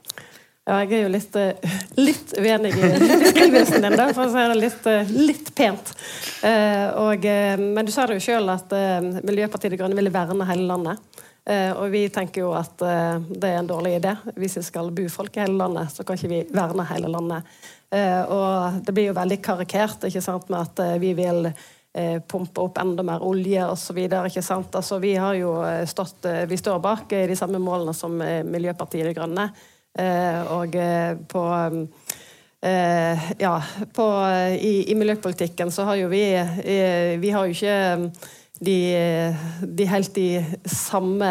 [0.70, 2.90] jeg er jo litt, eh, litt uenig i
[3.24, 5.94] beskrivelsen din, da, for å si det litt, eh, litt pent.
[6.46, 7.26] Eh, og,
[7.60, 8.74] men du sa det jo sjøl at
[9.26, 11.02] Miljøpartiet De Grønne ville verne hele landet.
[11.50, 14.12] Og vi tenker jo at det er en dårlig idé.
[14.38, 17.48] Hvis vi skal bo folk i hele landet, så kan ikke vi verne hele landet.
[18.30, 21.50] Og det blir jo veldig karikert ikke sant, med at vi vil
[22.30, 23.98] pumpe opp enda mer olje osv.
[24.14, 25.56] Altså, vi har jo
[25.90, 29.50] stått Vi står bak de samme målene som Miljøpartiet De Grønne.
[30.00, 31.46] Eh, og eh, på
[32.62, 33.54] eh, ja,
[33.94, 34.08] på,
[34.56, 36.24] i, i miljøpolitikken så har jo vi
[37.20, 38.12] Vi har jo ikke
[38.60, 38.80] de,
[39.64, 41.30] de helt de samme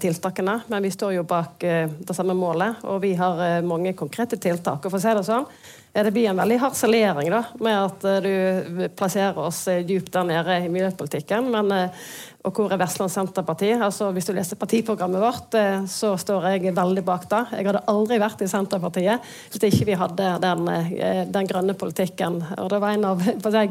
[0.00, 4.80] tiltakene, men vi står jo bak det samme målet, og vi har mange konkrete tiltak.
[4.80, 5.44] Og for å si det sånn,
[5.92, 10.72] det blir en veldig harselering da, med at du plasserer oss dypt der nede i
[10.72, 11.52] miljøpolitikken.
[11.52, 11.92] Men,
[12.40, 13.68] og hvor er Vestland Senterparti?
[13.76, 17.40] Altså, hvis du leser partiprogrammet vårt, eh, så står jeg veldig bak det.
[17.58, 22.38] Jeg hadde aldri vært i Senterpartiet hvis ikke vi hadde den, eh, den grønne politikken.
[22.56, 23.20] Og det var en av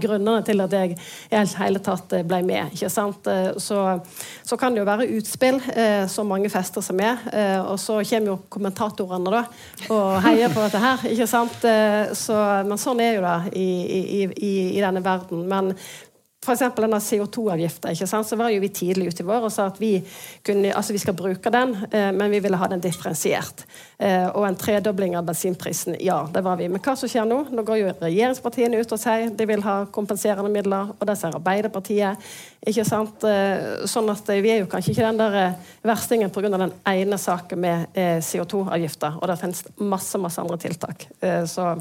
[0.03, 0.97] grunnene til at jeg
[1.31, 2.73] i hele tatt ble med.
[2.73, 3.25] ikke sant?
[3.27, 4.01] Eh, Så,
[4.45, 5.59] så kan det jo være utspill
[6.07, 7.17] som mange fester seg med,
[7.65, 9.41] og så kommer jo kommentatorene da
[9.89, 11.05] og heier på dette her.
[11.09, 11.65] ikke sant?
[12.13, 15.47] Så, men sånn er jo det i, i, i, i denne verden.
[15.49, 15.73] Men
[16.53, 18.27] eksempel denne CO2-avgifta, ikke sant?
[18.27, 19.97] så var jo vi tidlig ute i vår og sa at vi,
[20.45, 23.65] kunne, altså vi skal bruke den, eh, men vi ville ha den differensiert.
[23.97, 26.69] Eh, og en tredobling av bensinprisen, ja, det var vi.
[26.71, 27.41] Men hva som skjer nå?
[27.51, 31.35] Nå går jo regjeringspartiene ut og sier de vil ha kompenserende midler, og det sier
[31.35, 32.31] Arbeiderpartiet.
[32.67, 33.23] ikke sant?
[33.27, 36.49] Eh, sånn at vi er jo kanskje ikke den der verstingen pga.
[36.57, 41.07] den ene saken med eh, CO2-avgifta, og det finnes masse, masse andre tiltak.
[41.45, 41.73] Så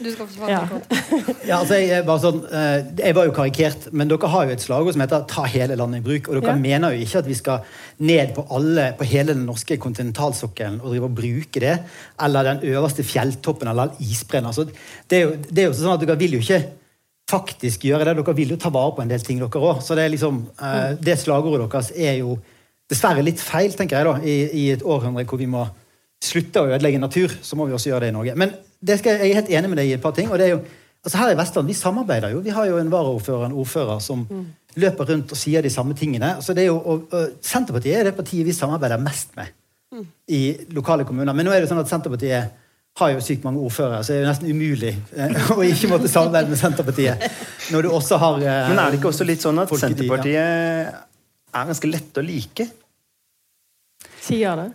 [0.00, 0.60] Du skal få svare Ja.
[0.66, 0.86] kort.
[1.48, 4.62] Ja, altså jeg, bare sånn, eh, jeg var jo karikert, men dere har jo et
[4.64, 6.28] slagord som heter 'ta hele landet i bruk'.
[6.28, 6.58] Og dere Ja.
[6.58, 7.60] mener jo ikke at vi skal
[8.00, 11.78] ned på alle, på hele den norske kontinentalsokkelen og drive og bruke det,
[12.18, 14.46] eller den øverste fjelltoppen eller isbreen.
[14.46, 14.64] Altså,
[15.10, 16.64] det, er jo, det er jo sånn at dere vil jo ikke
[17.30, 18.16] faktisk gjøre det.
[18.24, 19.82] Dere vil jo ta vare på en del ting, dere òg.
[19.82, 22.38] Så det er liksom, eh, det slagordet deres er jo
[22.90, 25.68] dessverre litt feil, tenker jeg, da, i, i et århundre hvor vi må
[26.24, 27.34] slutte å ødelegge natur.
[27.44, 28.36] Så må vi også gjøre det i Norge.
[28.40, 30.30] Men det skal, jeg er helt enig med deg i et par ting.
[30.30, 30.64] og det er jo
[31.04, 32.38] Altså Her i Vestland vi samarbeider jo.
[32.40, 34.22] Vi har jo en varaordfører en ordfører som
[34.80, 36.30] løper rundt og sier de samme tingene.
[36.40, 39.52] så det er jo, og, og Senterpartiet er det partiet vi samarbeider mest med
[40.28, 41.36] i lokale kommuner.
[41.36, 42.54] Men nå er det sånn at Senterpartiet
[42.98, 46.10] har jo sykt mange ordførere, så det er jo nesten umulig eh, å ikke måtte
[46.10, 47.24] samarbeide med Senterpartiet.
[47.74, 51.02] Når du også har eh, Men er det ikke også litt sånn at Senterpartiet ja.
[51.54, 52.66] Er ganske lette å like?
[54.24, 54.70] Sier det.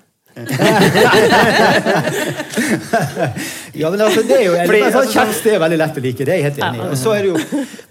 [3.79, 6.25] Ja, men altså, det er jo Fordi, altså, altså, Kjersti er veldig lett å like,
[6.25, 6.87] det er jeg helt enig i.
[6.89, 7.37] Og så er det jo,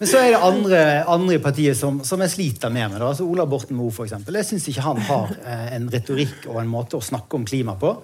[0.01, 0.81] men så er det andre,
[1.15, 2.99] andre partier som, som jeg sliter mer med.
[3.01, 3.07] Da.
[3.13, 4.39] Altså, Ola Borten Moe, eksempel.
[4.41, 7.75] Jeg syns ikke han har eh, en retorikk og en måte å snakke om klima
[7.81, 7.95] på.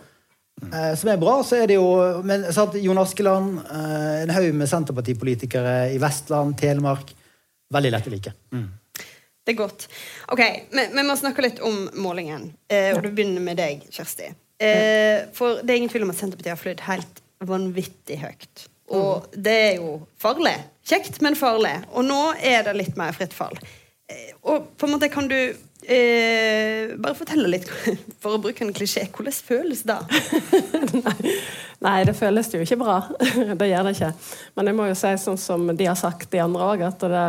[0.63, 1.35] Eh, som er bra.
[1.47, 1.89] Så er det jo
[2.27, 2.47] men,
[2.83, 7.15] Jon Askeland, eh, en haug med Senterpartipolitikere i Vestland, Telemark.
[7.75, 8.33] Veldig lett å like.
[9.45, 9.89] Det er godt.
[10.33, 10.41] Ok,
[10.73, 12.49] Vi vi må snakke litt om målingen.
[12.69, 14.31] Eh, og du begynner med deg, Kjersti.
[14.63, 18.67] Eh, for det er ingen tvil om at Senterpartiet har flydd helt vanvittig høyt.
[18.95, 20.57] Og det er jo farlig.
[20.85, 21.77] Kjekt, men farlig.
[21.93, 23.57] Og nå er det litt mer fritt fall.
[24.09, 27.69] Eh, og på en måte kan du eh, bare fortelle litt,
[28.23, 29.99] for å bruke en klisjé, hvordan føles det?
[31.85, 32.99] Nei, det føles jo ikke bra.
[33.61, 34.13] det gjør det ikke.
[34.57, 37.25] Men jeg må jo si sånn som de har sagt, de andre òg, at det,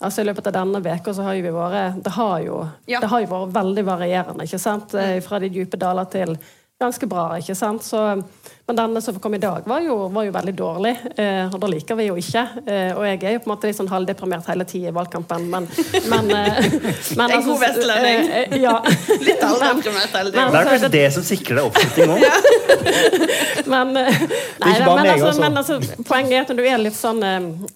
[0.00, 3.00] altså i løpet av denne veka så har jo vi vært Det har jo, Ja.
[3.00, 4.94] det har jo vært veldig varierende, ikke sant?
[4.94, 6.36] Eh, Fra de dype daler til
[6.80, 7.82] ganske bra, ikke sant?
[7.82, 8.22] Så,
[8.68, 11.70] men denne som kom i dag, var jo, var jo veldig dårlig, eh, og det
[11.72, 12.42] liker vi jo ikke.
[12.68, 15.46] Eh, og jeg er jo på en måte litt sånn halvdeprimert hele tida i valgkampen,
[15.48, 15.68] men,
[16.12, 16.66] men, eh,
[17.18, 18.28] men En god vestlending.
[18.28, 18.74] eh, eh, ja.
[19.28, 20.52] Litt halvdeprimert hele tiden.
[20.52, 22.28] Det er kanskje det som sikrer deg oppslutning òg?
[23.68, 24.20] Men, eh,
[24.62, 25.40] nei, da, men, altså, altså.
[25.42, 27.18] men altså, poenget er at når du er litt sånn,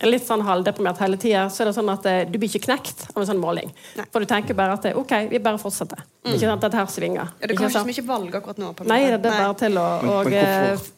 [0.08, 3.20] litt sånn halvdeprimert hele tida, så er det sånn at du blir ikke knekt av
[3.20, 3.68] en sånn måling.
[3.98, 4.06] Nei.
[4.08, 6.00] For du tenker bare at OK, vi bare fortsetter.
[6.22, 7.34] Ikke sant, Dette her svinger.
[7.42, 8.72] Ja, det kan ikke så mye valg akkurat nå.
[8.78, 10.32] på Nei, det, det er bare til å Og?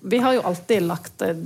[0.00, 1.36] Vi har jo alltid lagt eh,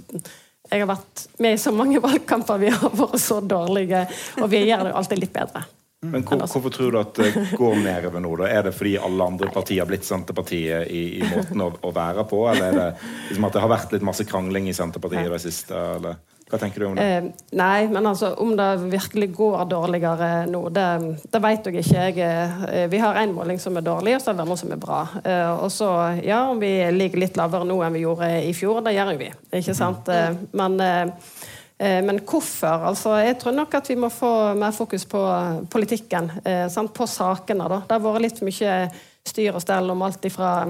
[0.69, 4.05] Jeg har vært med i så mange valgkamper, vi har vært så dårlige,
[4.43, 5.65] og vi gjør det jo alltid litt bedre.
[6.07, 8.37] Men hvor, hvorfor tror du at det går nedover nå?
[8.39, 8.47] da?
[8.55, 12.23] Er det fordi alle andre partier har blitt Senterpartiet i, i måten å, å være
[12.31, 12.45] på?
[12.53, 12.89] Eller er det
[13.31, 15.81] liksom at det har vært litt masse krangling i Senterpartiet i det siste?
[15.97, 16.21] Eller?
[16.49, 17.05] Hva tenker du om det?
[17.05, 17.25] Eh,
[17.61, 20.87] nei, men altså, om det virkelig går dårligere nå, det,
[21.29, 22.07] det vet jeg ikke.
[22.09, 24.73] Jeg, eh, vi har én måling som er dårlig, og så er det andre som
[24.73, 25.03] er bra.
[25.21, 25.91] Eh, og så,
[26.25, 29.21] ja, om vi ligger litt lavere nå enn vi gjorde i fjor, det gjør jo
[29.21, 29.31] vi.
[29.61, 30.09] Ikke sant?
[30.15, 31.37] Eh, men, eh,
[31.77, 32.89] eh, men hvorfor?
[32.95, 35.23] Altså, jeg tror nok at vi må få mer fokus på
[35.69, 36.33] politikken.
[36.45, 36.97] Eh, sant?
[36.97, 37.83] På sakene, da.
[37.85, 38.81] Det har vært litt mye
[39.29, 40.63] styr og stell om alt ifra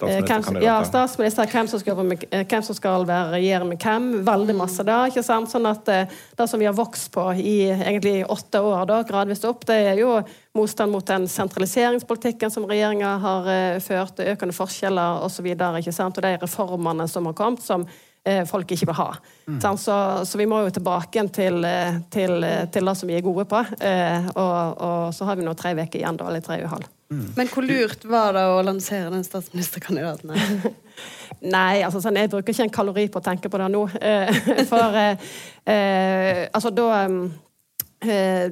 [0.00, 0.66] Statsministerkandidater.
[0.66, 4.10] ja, statsminister, hvem som, skal, eh, hvem som skal være regjering med hvem.
[4.26, 5.50] Veldig masse da, ikke sant?
[5.52, 9.44] Sånn at eh, det som vi har vokst på i egentlig åtte år, da, gradvis
[9.48, 10.20] opp, det er jo
[10.56, 16.18] motstand mot den sentraliseringspolitikken som regjeringa har eh, ført, økende forskjeller osv., ikke sant?
[16.18, 17.86] Og de reformene som har kommet, som
[18.24, 19.10] eh, folk ikke vil ha.
[19.48, 19.60] Mm.
[19.78, 23.18] Så, så vi må jo tilbake igjen til, eh, til, eh, til det som vi
[23.18, 23.64] er gode på.
[23.80, 26.74] Eh, og, og så har vi nå tre uker igjen, da, eller tre og en
[26.78, 26.90] halv.
[27.10, 30.30] Men hvor lurt var det å lansere den statsministerkandidaten?
[30.30, 30.74] her?
[31.56, 33.82] Nei, altså sånn, jeg bruker ikke en kalori på å tenke på det nå.
[33.98, 34.30] Eh,
[34.70, 35.32] for eh,
[35.64, 38.46] eh, altså da eh,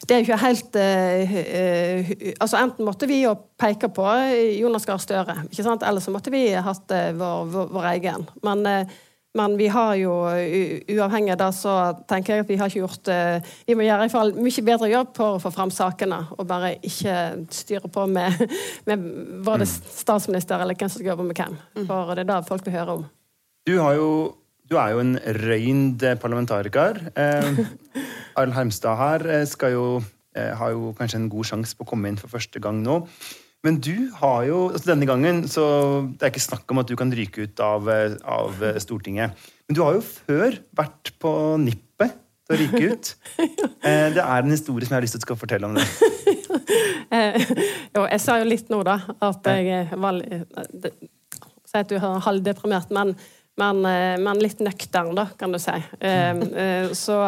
[0.00, 4.06] Det er jo ikke helt eh, eh, altså Enten måtte vi jo peke på
[4.56, 8.28] Jonas Gahr Støre, eller så måtte vi hatt eh, vår, vår, vår egen.
[8.46, 9.00] Men, eh,
[9.38, 10.12] men vi har jo,
[10.92, 11.74] uavhengig av det, så
[12.08, 14.90] tenker jeg at vi har ikke gjort eh, Vi må gjøre i fall mye bedre
[14.92, 17.16] jobb på å få fram sakene, og bare ikke
[17.48, 18.44] styre på med,
[18.90, 19.06] med
[19.46, 21.56] både statsminister eller hvem som skal jobbe med hvem.
[21.88, 23.08] For det er det folk vil høre om.
[23.68, 24.10] Du, har jo,
[24.68, 25.16] du er jo en
[25.46, 27.00] røynd parlamentariker.
[27.16, 27.64] Eh,
[28.36, 29.86] Arild Hermstad her eh, skal jo,
[30.36, 33.00] eh, har jo kanskje en god sjanse på å komme inn for første gang nå.
[33.62, 35.64] Men du har jo altså Denne gangen så
[36.16, 37.86] Det er ikke snakk om at du kan ryke ut av,
[38.26, 39.38] av Stortinget.
[39.68, 43.14] Men du har jo før vært på nippet til å ryke ut.
[43.82, 45.74] Eh, det er en historie som jeg har lyst til at du skal fortelle om
[45.74, 45.86] det.
[47.12, 47.34] Eh,
[47.92, 50.16] jo, jeg sa jo litt nå, da, at jeg var
[51.72, 53.14] Si at du er halvdeprimert, men,
[53.60, 55.74] men, eh, men litt nøktern, da, kan du si.
[56.00, 57.18] Eh, eh, Så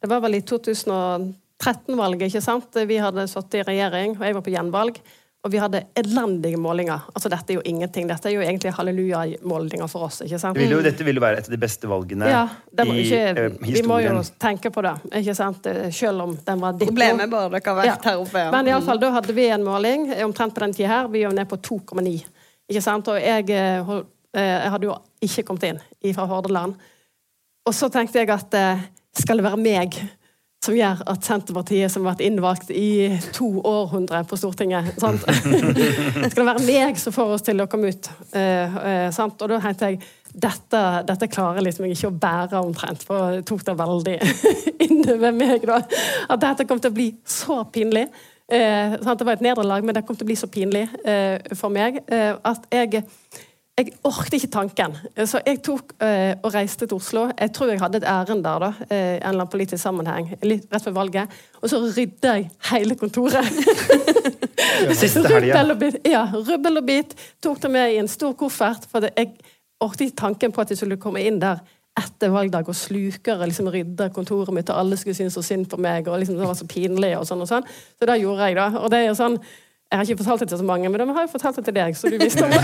[0.00, 2.80] det var vel i 2013-valget, ikke sant?
[2.90, 5.00] Vi hadde sittet i regjering, og jeg var på gjenvalg.
[5.40, 7.06] Og vi hadde elendige målinger.
[7.14, 8.04] Altså Dette er jo ingenting.
[8.10, 10.18] Dette er jo egentlig halleluja-målinger for oss.
[10.20, 10.58] ikke sant?
[10.58, 12.42] Det vil jo, dette vil jo være et av de beste valgene Ja,
[12.76, 15.64] det må i ikke, eh, Vi må jo tenke på det, ikke sant?
[15.70, 18.44] Eh, selv om den var ditt Problemet bare dere har vært her oppe.
[18.44, 18.50] ja.
[18.52, 21.08] Men i alle fall, da hadde vi en måling eh, omtrent på den tida her.
[21.08, 22.14] Vi var ned på 2,9.
[22.68, 23.08] Ikke sant?
[23.08, 25.80] Og jeg, jeg hadde jo ikke kommet inn
[26.14, 26.76] fra Hordaland.
[27.64, 28.54] Og så tenkte jeg at
[29.16, 29.96] skal det være meg
[30.60, 35.22] som gjør at Senterpartiet, som har vært innvalgt i to århundrer på Stortinget sant?
[36.30, 38.10] Skal det være meg som får oss til å komme ut?
[38.36, 39.40] Eh, eh, sant?
[39.40, 43.46] Og da tenkte jeg dette, dette klarer liksom jeg ikke å bære omtrent, for jeg
[43.48, 44.18] tok det veldig
[44.86, 45.64] innover meg.
[45.66, 45.80] da,
[46.28, 48.06] At dette kom til å bli så pinlig.
[48.50, 49.16] Eh, sant?
[49.16, 52.02] Det var et nederlag, men det kom til å bli så pinlig eh, for meg
[52.04, 53.06] eh, at jeg
[53.80, 54.94] jeg orket ikke tanken.
[55.26, 57.26] Så jeg tok eh, og reiste til Oslo.
[57.32, 60.68] Jeg tror jeg hadde et ærend der, da, eh, en eller annen politisk sammenheng, litt
[60.72, 61.38] rett før valget.
[61.62, 63.48] Og så rydda jeg hele kontoret.
[65.00, 65.62] Siste helga.
[65.64, 66.00] Og.
[66.08, 67.16] Ja, rubbel og bit.
[67.42, 68.84] Tok det med i en stor koffert.
[68.90, 69.32] For jeg
[69.80, 71.62] orket ikke tanken på at jeg skulle komme inn der
[72.00, 75.80] etter valgdag og slukere liksom rydde kontoret mitt, og alle skulle synes så synd på
[75.82, 77.66] meg, og liksom det var så pinlig, og sånn og sånn.
[77.98, 78.68] Så det gjorde jeg, da.
[78.80, 79.36] Og det er jo sånn
[79.90, 81.74] Jeg har ikke fortalt det til så mange, men de har jo fortalt det til
[81.74, 82.60] deg, så du visste om det.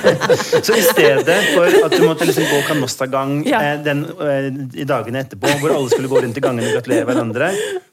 [0.66, 3.58] Så i stedet for at du måtte liksom gå Canosta-gang Ja.
[3.60, 4.46] eh, den, eh,
[4.80, 7.50] i dagene etterpå, hvor alle skulle gå rundt i gangene og gratulere hverandre,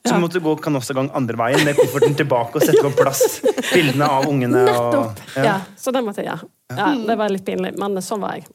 [0.08, 3.42] så måtte du gå Canosta-gang andre veien med kofferten tilbake og sette på plass
[3.74, 4.64] bildene av ungene.
[4.64, 5.20] Og, Nettopp!
[5.44, 5.58] Ja.
[5.76, 6.48] så det måtte jeg gjøre.
[6.72, 8.48] Ja, det var litt pinlig, men sånn var jeg.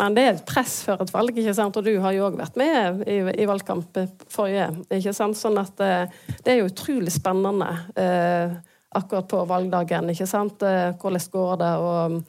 [0.00, 1.78] Men det er et press før et valg, ikke sant?
[1.78, 4.02] og du har jo òg vært med i, i valgkamp
[4.34, 4.66] forrige.
[4.98, 5.38] ikke sant?
[5.38, 6.10] Sånn at eh,
[6.42, 8.58] det er jo utrolig spennende eh,
[8.94, 10.10] akkurat på valgdagen.
[10.10, 10.62] ikke sant?
[10.62, 11.72] Eh, hvordan går det?
[11.78, 12.22] og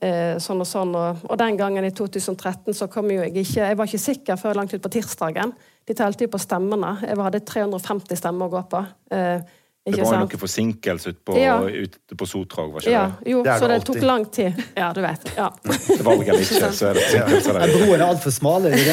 [0.00, 0.94] eh, sånn og sånn.
[0.94, 4.36] Og, og den gangen i 2013 så kom jo jeg ikke Jeg var ikke sikker
[4.38, 5.52] før langt ut på tirsdagen.
[5.88, 6.98] De telte jo på stemmene.
[7.02, 8.84] Jeg hadde 350 stemmer å gå på.
[9.10, 9.40] Eh,
[9.88, 10.28] Det var sant?
[10.34, 11.54] noe forsinkelse ute på, Ja.
[11.64, 13.30] ut på Sotrag, var ikke Ja, det?
[13.32, 13.86] jo, Det så det det alltid.
[13.94, 14.64] tok lang tid.
[14.76, 15.22] Ja, du vet.
[15.36, 15.46] Ja.
[15.64, 17.72] Til valg eller ikke, så er det forsinkelser der.
[17.72, 18.68] Broen er altfor smale?
[18.68, 18.84] Er det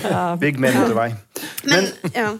[0.00, 0.40] det?
[0.40, 1.10] Bygg mer motorvei.
[1.68, 2.30] Men, ja.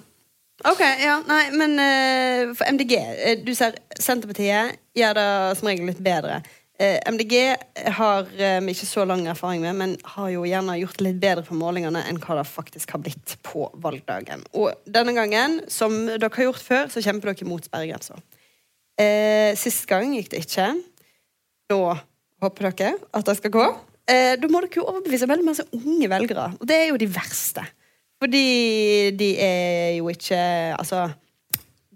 [0.67, 5.29] Ok, ja, nei, men uh, for MDG eh, Du ser Senterpartiet gjør det
[5.61, 6.41] som regel litt bedre.
[6.79, 7.35] Uh, MDG
[7.95, 11.47] har eh, vi ikke så lang erfaring med, men har jo gjerne gjort litt bedre
[11.47, 14.43] på målingene enn hva det faktisk har blitt på valgdagen.
[14.59, 18.19] Og denne gangen, som dere har gjort før, så kjemper dere mot sperregrensa.
[18.99, 20.73] Eh, sist gang gikk det ikke.
[21.71, 21.83] Nå
[22.43, 23.67] håper dere at det skal gå.
[24.11, 27.11] Eh, da må dere jo overbevise veldig masse unge velgere, og det er jo de
[27.15, 27.67] verste.
[28.19, 28.45] Fordi
[29.15, 30.39] de er jo ikke
[30.75, 31.07] Altså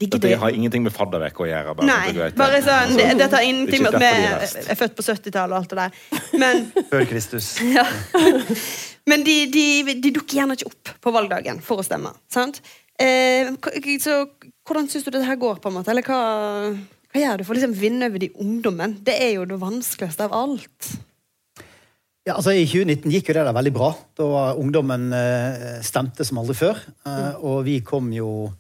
[0.03, 1.75] de Dette har ingenting med faddervekk å gjøre.
[1.79, 5.05] Bare, Nei, vet bare sånn det, Dette har ingenting med at vi er født på
[5.07, 6.01] 70-tallet og alt det der.
[6.43, 7.55] Men, Før Kristus.
[7.63, 7.85] ja.
[9.11, 9.67] Men de, de,
[9.99, 12.13] de dukker gjerne ikke opp på valgdagen for å stemme.
[12.31, 12.61] Sant?
[13.03, 13.51] Eh,
[14.03, 14.21] så
[14.63, 15.91] hvordan syns du dette her går, på en måte?
[15.91, 16.21] Eller hva,
[17.11, 18.95] hva gjør du for å liksom vinne over de ungdommen?
[19.03, 20.93] Det er jo det vanskeligste av alt.
[22.23, 23.89] Ja, altså I 2019 gikk jo det der veldig bra.
[24.19, 26.79] Da var ungdommen eh, stemte som aldri før.
[27.03, 28.51] Eh, og vi kom jo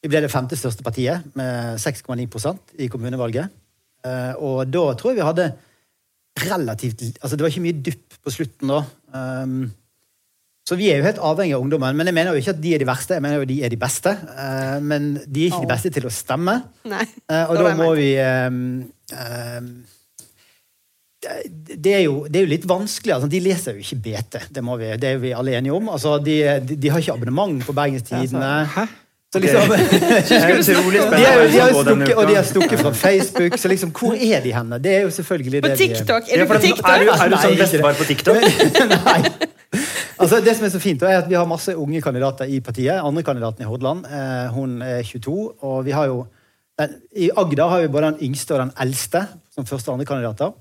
[0.00, 3.50] Vi ble det femte største partiet med 6,9% i kommunevalget.
[4.06, 5.50] Eh, og da tror jeg vi hadde
[6.40, 8.78] relativt Altså det var ikke mye dupp på slutten da.
[9.12, 9.66] Um,
[10.64, 11.98] så vi er jo helt avhengig av ungdommen.
[11.98, 13.72] Men jeg mener jo ikke at de er de verste, jeg mener jo de er
[13.72, 14.12] de beste.
[14.86, 16.60] Men de er ikke de beste til å stemme.
[16.86, 17.06] Nei.
[17.26, 18.60] Og da, da må vi ehm,
[19.10, 19.72] ehm,
[21.20, 23.12] det, er jo, det er jo litt vanskelig.
[23.16, 24.38] Altså, de leser jo ikke BT.
[24.56, 25.90] Det, må vi, det er vi alle enige om.
[25.92, 28.52] Altså, de, de, de har ikke abonnement på Bergenstidene.
[28.74, 28.86] Hæ?
[29.30, 29.76] Så liksom, Det
[30.34, 34.40] er utrolig de, er, stukket, og de har stukket fra Facebook, så liksom, hvor er
[34.42, 34.78] de henne?
[34.82, 36.22] Det er jo selvfølgelig På det de- TikTok!
[36.28, 36.88] Ja, Er du på TikTok?
[36.90, 38.40] Er du, er du sånn bestefar på TikTok?
[39.06, 39.20] Nei.
[40.20, 42.98] Altså, det som er så fint, er at vi har masse unge kandidater i partiet.
[42.98, 45.36] Andre kandidaten i Hordaland, eh, hun er 22.
[45.62, 46.24] Og vi har jo
[47.14, 49.22] I Agder har vi både den yngste og den eldste
[49.54, 50.56] som første og andre kandidater.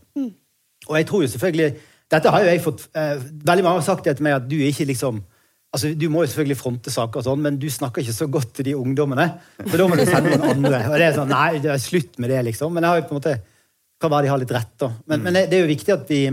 [0.90, 1.70] Og jeg tror jo selvfølgelig
[2.10, 4.58] Dette har jo jeg fått eh, Veldig mange har sagt det til meg at du
[4.58, 5.22] ikke liksom
[5.70, 8.56] Altså, Du må jo selvfølgelig fronte saker, og sånn, men du snakker ikke så godt
[8.58, 9.28] til de ungdommene.
[9.68, 10.80] For da må du sende noen andre.
[10.90, 12.74] Og det er sånn, nei, det er slutt med det, liksom.
[12.74, 13.36] Men jeg har jo på en måte
[14.02, 14.90] kan være de har litt rett, da.
[15.12, 16.24] Men, men det, er jo viktig at vi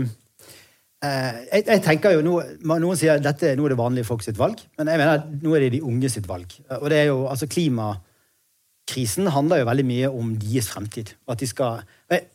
[1.05, 2.37] Eh, jeg, jeg tenker jo, nå...
[2.65, 5.53] Noen sier dette nå er det vanlige folk sitt valg, men jeg mener at nå
[5.53, 6.55] er det de unge sitt valg.
[6.79, 11.13] Og det er jo, altså Klimakrisen handler jo veldig mye om deres fremtid.
[11.27, 12.25] og At de skal, jeg,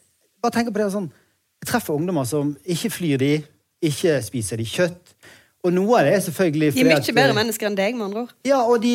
[0.42, 1.11] bare tenk på det sånn,
[1.62, 3.32] Jeg treffer ungdommer som ikke flyr de,
[3.82, 5.14] ikke spiser de kjøtt.
[5.62, 7.94] Og noe av det er selvfølgelig De er mye at, bedre eh, mennesker enn deg,
[7.94, 8.32] med andre ord.
[8.46, 8.94] ja, og de,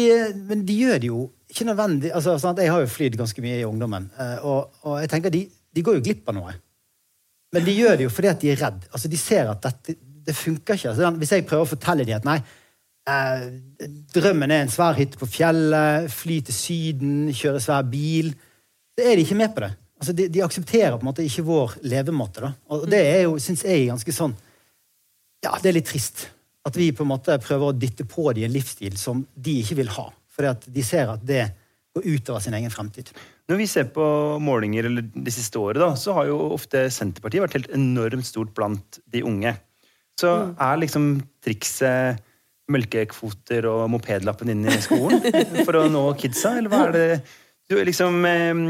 [0.49, 2.11] men de gjør det jo ikke nødvendig.
[2.11, 2.59] Altså, sant?
[2.59, 5.85] Jeg har jo flydd ganske mye i ungdommen, eh, og, og jeg tenker de, de
[5.85, 6.57] går jo glipp av noe.
[7.55, 8.83] Men de gjør det jo fordi at de er redd.
[8.91, 9.95] Altså, de ser at dette
[10.27, 10.89] det funker ikke.
[10.91, 12.37] Altså, hvis jeg prøver å fortelle dem at nei,
[13.07, 13.45] eh,
[14.15, 18.33] drømmen er en svær hytte på fjellet, fly til Syden, kjøre svær bil,
[18.97, 19.71] så er de ikke med på det.
[19.97, 22.43] Altså, de, de aksepterer på en måte ikke vår levemåte.
[22.43, 22.51] da.
[22.73, 24.35] Og det er jo, syns jeg, ganske sånn
[25.45, 26.27] Ja, det er litt trist.
[26.67, 29.79] At vi på en måte prøver å dytte på dem en livsstil som de ikke
[29.79, 30.09] vil ha.
[30.33, 31.45] Fordi at de ser at det
[31.97, 33.09] går utover sin egen fremtid.
[33.47, 34.05] Når vi ser på
[34.43, 38.53] målinger eller det siste året, da, så har jo ofte Senterpartiet vært helt enormt stort
[38.57, 39.55] blant de unge.
[40.19, 42.23] Så er liksom trikset
[42.67, 45.23] melkekvoter og mopedlappen inn i skolen
[45.63, 47.05] for å nå kidsa, eller hva er det
[47.67, 48.61] du, liksom, eh,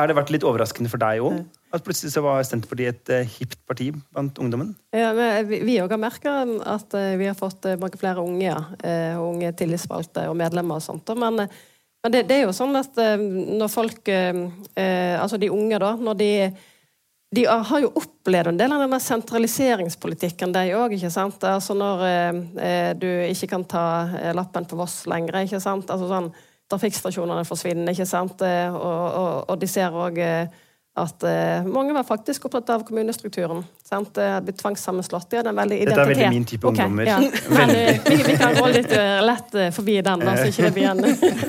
[0.00, 1.42] Er det vært litt overraskende for deg òg?
[1.76, 4.72] At plutselig så var Senterpartiet et uh, hipt parti blant ungdommen?
[4.96, 6.32] Ja, men vi- vi òg har merka
[6.72, 8.58] at uh, vi har fått uh, mange flere unge, ja.
[8.82, 11.12] Uh, unge tillitsvalgte og medlemmer og sånt.
[11.20, 11.60] Men, eh,
[12.02, 13.20] men det, det er jo sånn at eh,
[13.60, 14.32] når folk eh,
[14.80, 15.92] eh, Altså de unge, da.
[16.00, 16.32] Når de
[17.30, 20.96] de har jo opplevd en del av denne sentraliseringspolitikken, de òg.
[20.98, 23.84] Altså når eh, eh, du ikke kan ta
[24.18, 25.44] eh, lappen på Voss lenger.
[25.44, 25.86] ikke sant?
[25.94, 26.30] Altså sånn,
[26.70, 28.42] Trafikkstasjonene forsvinner, ikke sant?
[28.46, 30.58] Eh, og, og, og de ser òg eh,
[31.00, 33.62] at eh, mange var faktisk opptatt av kommunestrukturen.
[33.86, 34.18] sant?
[34.44, 35.32] Blitt tvangssammenslått.
[35.34, 37.08] Ja, det er veldig Dette er veldig min type okay, ungdommer.
[37.08, 37.18] Ja.
[37.56, 37.72] Men
[38.06, 38.94] vi, vi kan gå litt
[39.26, 41.00] lett forbi den, da, så ikke det blir en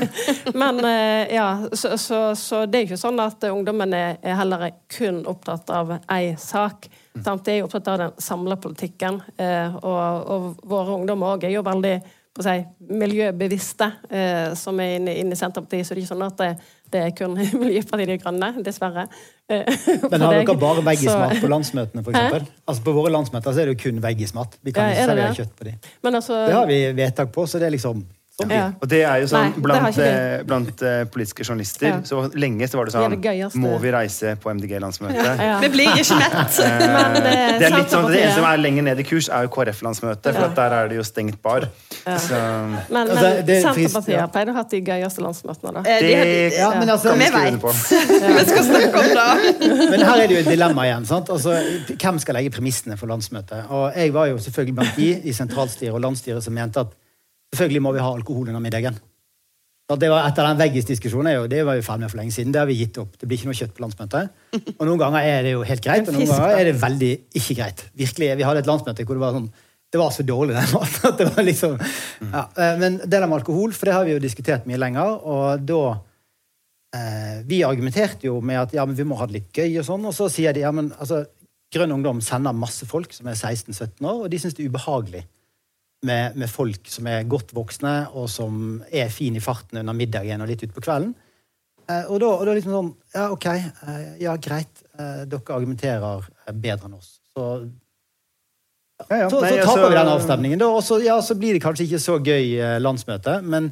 [0.62, 0.82] Men
[1.30, 5.22] ja, så, så, så det er ikke sånn at ungdommene ungdommen er, er heller kun
[5.30, 6.90] opptatt av ei sak.
[7.20, 7.46] Sant?
[7.46, 9.22] De er opptatt av den samla politikken.
[9.38, 10.02] Og,
[10.34, 11.96] og våre ungdommer òg er jo veldig
[12.40, 12.54] si,
[13.02, 15.86] miljøbevisste, eh, som er inne, inne i Senterpartiet.
[15.88, 16.50] Så det er ikke sånn at det,
[16.94, 19.08] det er kun Miljøpartiet De Grønne, dessverre.
[19.52, 19.66] Eh,
[20.12, 20.46] Men har deg.
[20.48, 22.50] dere bare veggismat Så- på landsmøtene, f.eks.?
[22.68, 24.56] Altså, på våre landsmøter så er det jo kun veggismat.
[24.64, 25.76] Vi kan Ja, ikke er servere kjøtt på de.
[26.14, 28.06] Altså Det har vi vedtak på, så det er liksom
[28.50, 28.72] Ja.
[28.82, 31.88] Og det er jo sånn Nei, blant, eh, blant eh, politiske journalister.
[31.88, 32.00] Ja.
[32.08, 35.28] Så lenge så var det sånn det det Må vi reise på MDG-landsmøte?
[35.38, 35.60] ja.
[35.62, 36.60] Vi blir ikke mett.
[36.96, 39.46] Men, eh, Det er litt sånn, det eneste som er lenger ned i kurs, er
[39.48, 40.50] jo KrF-landsmøtet, for Ja.
[40.50, 41.68] at der er det jo stengt bar.
[42.02, 44.22] Så Men, men Altså, det er trist, Senterpartiet ja.
[44.22, 45.82] har pleid å ha de gøyeste landsmøtene, da.
[45.84, 47.72] Det Ja, men altså, kan vi på.
[48.42, 49.90] Vi skal snakke om det.
[49.92, 51.06] Men her er det jo et dilemma igjen.
[51.06, 51.30] sant?
[51.30, 51.58] Altså,
[51.92, 53.68] hvem skal legge premissene for landsmøtet?
[53.70, 56.88] Og Jeg var jo selvfølgelig blant de i sentralstyret og landsstyret som mente at
[57.52, 59.00] selvfølgelig må vi ha alkohol under middagen.
[59.92, 62.54] Det var Etter den veggis-diskusjonen det var jo ferdig med for lenge siden.
[62.54, 63.18] Det har vi gitt opp.
[63.20, 64.38] Det blir ikke noe kjøtt på landsmøtet.
[64.78, 67.10] Og noen ganger er det jo helt greit, og noen ganger er det veldig
[67.42, 67.84] ikke greit.
[68.00, 69.52] Virkelig, Vi hadde et landsmøte hvor det var sånn
[69.92, 71.02] det var så dårlig, den maten.
[71.10, 71.74] at det var liksom,
[72.32, 72.46] ja.
[72.56, 75.66] eh, Men det der med alkohol, for det har vi jo diskutert mye lenger, og
[75.68, 75.82] da
[76.96, 79.90] eh, Vi argumenterte jo med at ja, men vi må ha det litt gøy, og
[79.90, 81.26] sånn, og så sier de ja, men altså,
[81.76, 85.26] Grønn Ungdom sender masse folk som er 16-17 år, og de syns det er ubehagelig
[86.08, 90.42] med, med folk som er godt voksne, og som er fin i farten under middagen
[90.42, 91.14] og litt utpå kvelden.
[91.92, 93.48] Eh, og, da, og da liksom sånn Ja, OK.
[93.52, 94.84] Eh, ja, greit.
[94.98, 97.16] Eh, dere argumenterer bedre enn oss.
[97.36, 97.48] Så,
[99.10, 99.30] Ja, ja.
[99.32, 100.62] så, Nei, så altså- taper vi den avstemningen.
[100.62, 103.72] Og så, ja, så blir det kanskje ikke så gøy landsmøte, men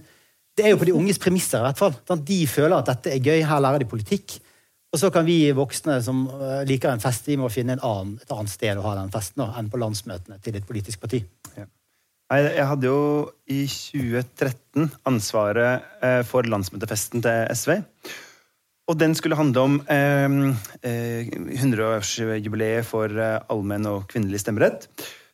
[0.58, 1.60] det er jo på de unges premisser.
[1.60, 1.94] i hvert fall.
[2.26, 4.40] De føler at dette er gøy, her lærer de politikk.
[4.92, 6.26] Og så kan vi voksne som
[6.66, 9.46] liker en fest, vi må finne en annen, et annet sted å ha den festen
[9.46, 11.22] da, enn på landsmøtene til et politisk parti.
[12.30, 12.98] Nei, jeg hadde jo
[13.50, 17.80] i 2013 ansvaret eh, for landsmøtefesten til SV.
[18.90, 20.36] Og den skulle handle om eh,
[20.86, 24.86] eh, 100-årsjubileet for eh, allmenn og kvinnelig stemmerett.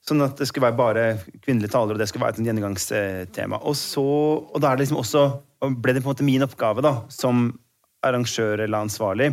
[0.06, 1.06] Sånn at det skulle være bare
[1.44, 3.60] kvinnelige talere, og det skulle være et gjennomgangstema.
[3.64, 4.06] Og, så,
[4.46, 5.26] og da liksom også,
[5.66, 7.48] og ble det på en måte min oppgave da, som
[8.06, 9.32] arrangør eller ansvarlig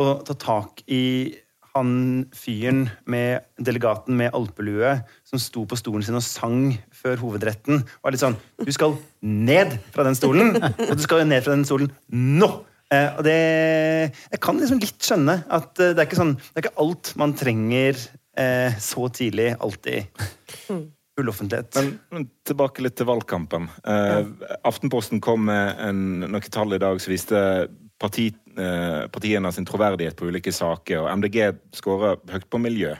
[0.00, 1.30] å ta tak i
[1.74, 1.94] han
[2.36, 4.96] fyren med delegaten med alpelue
[5.26, 7.82] som sto på stolen sin og sang før hovedretten.
[8.02, 10.54] Var litt sånn Du skal ned fra den stolen!
[10.88, 12.50] Og du skal ned fra den stolen nå!
[12.92, 13.38] Eh, og det
[14.30, 17.14] Jeg kan liksom litt skjønne at eh, det er ikke sånn Det er ikke alt
[17.20, 17.96] man trenger
[18.38, 20.10] eh, så tidlig, alltid.
[21.14, 21.70] Full offentlighet.
[21.78, 23.68] Men, men tilbake litt til valgkampen.
[23.86, 24.30] Eh,
[24.66, 27.42] Aftenposten kom med en, noen tall i dag som viste
[28.02, 31.00] parti, eh, partiene sin troverdighet på ulike saker.
[31.02, 31.38] og MDG
[31.74, 32.94] skårer høyt på miljø.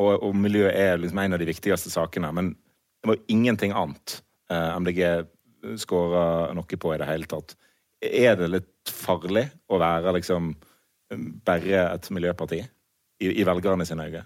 [0.00, 2.32] Og, og miljø er liksom en av de viktigste sakene.
[2.34, 2.54] Men
[3.04, 4.18] det var ingenting annet
[4.50, 5.02] eh, MDG
[5.80, 7.56] skåra noe på i det hele tatt.
[8.04, 10.54] Er det litt farlig å være liksom
[11.46, 14.24] bare et miljøparti i, i velgerne sine øyne?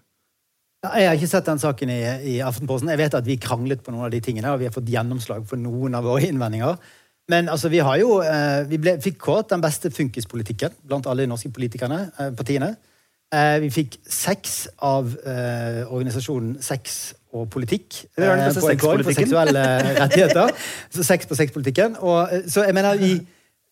[0.78, 1.98] Jeg har ikke sett den saken i,
[2.32, 2.90] i Aftenposten.
[2.92, 5.42] Jeg vet at vi kranglet på noen av de tingene, og vi har fått gjennomslag
[5.50, 6.78] for noen av våre innvendinger.
[7.28, 11.26] Men altså, vi har jo eh, Vi ble, fikk kåret den beste funkispolitikken blant alle
[11.26, 12.74] de norske politikerne, eh, partiene.
[13.28, 14.54] Eh, vi fikk seks
[14.88, 16.98] av eh, organisasjonen Sex
[17.36, 18.04] og politikk.
[18.16, 19.64] Det eh, på en kår for seksuelle
[20.02, 20.54] rettigheter.
[20.94, 21.98] Så seks på sexpolitikken.
[22.00, 23.12] Og, så jeg mener, vi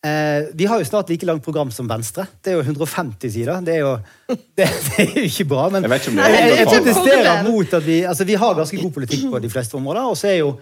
[0.05, 2.27] eh, vi har jo snart like langt program som Venstre.
[2.37, 3.61] Det er jo 150 sider.
[3.65, 3.97] Det er jo,
[4.57, 5.67] det, det er jo ikke bra.
[5.73, 9.41] Men jeg, jeg, jeg protesterer mot at vi Altså, vi har ganske god politikk på
[9.41, 10.05] de fleste områder.
[10.05, 10.57] Og så er jo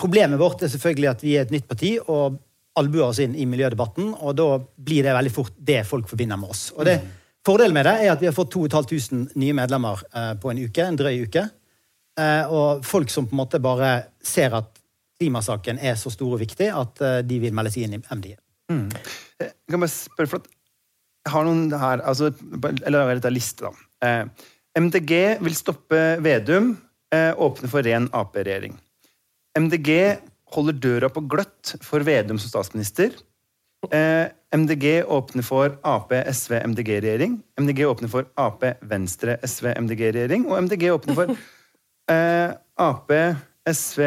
[0.00, 2.38] problemet vårt er selvfølgelig at vi er et nytt parti og
[2.80, 4.12] albuer oss inn i miljødebatten.
[4.24, 6.70] Og da blir det veldig fort det folk forbinder med oss.
[6.76, 7.00] Og det
[7.46, 10.84] Fordelen med det er at vi har fått 2500 nye medlemmer eh, på en uke,
[10.84, 11.46] en drøy uke.
[12.20, 14.74] Eh, og folk som på en måte bare ser at
[15.20, 18.34] klimasaken er så stor og viktig at eh, de vil melde seg inn i MDG.
[19.40, 20.52] Jeg kan bare spørre, for at
[21.24, 22.28] jeg har noen her altså,
[22.86, 24.12] Eller har en liste, da.
[24.78, 26.70] MDG vil stoppe Vedum,
[27.10, 28.76] åpne for ren Ap-regjering.
[29.58, 30.18] MDG
[30.54, 33.14] holder døra på gløtt for Vedum som statsminister.
[33.88, 37.38] Eh, MDG åpner for Ap, SV, MDG-regjering.
[37.60, 40.46] MDG åpner for Ap, Venstre, SV, MDG-regjering.
[40.50, 41.32] Og MDG åpner for
[42.14, 42.50] eh,
[42.82, 43.14] Ap,
[43.70, 44.02] SV,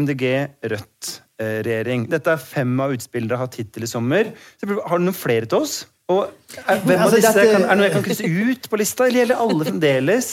[0.00, 0.24] MDG,
[0.72, 2.06] Rødt-regjering.
[2.10, 4.32] Dette er fem av utspillene dere har hatt hittil i sommer.
[4.60, 5.82] Så har du noen flere til oss?
[6.10, 6.24] Og
[6.64, 9.06] er, hvem av Altså, disse kan, er det noe jeg kan krysse ut på lista,
[9.06, 10.30] eller gjelder alle fremdeles?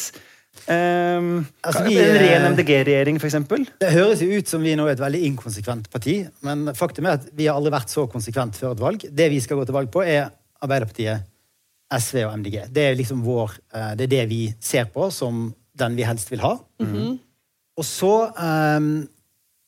[0.67, 3.63] Um, Altså, vi, en ren eh, MDG-regjering, eksempel?
[3.79, 7.21] Det høres jo ut som vi nå er et veldig inkonsekvent parti, men faktum er
[7.21, 9.05] at vi har aldri vært så konsekvent før et valg.
[9.07, 10.27] Det vi skal gå til valg på, er
[10.63, 11.23] Arbeiderpartiet,
[11.93, 12.57] SV og MDG.
[12.73, 15.47] Det er liksom vår eh, Det er det vi ser på som
[15.77, 16.55] den vi helst vil ha.
[17.77, 19.05] Og så ehm,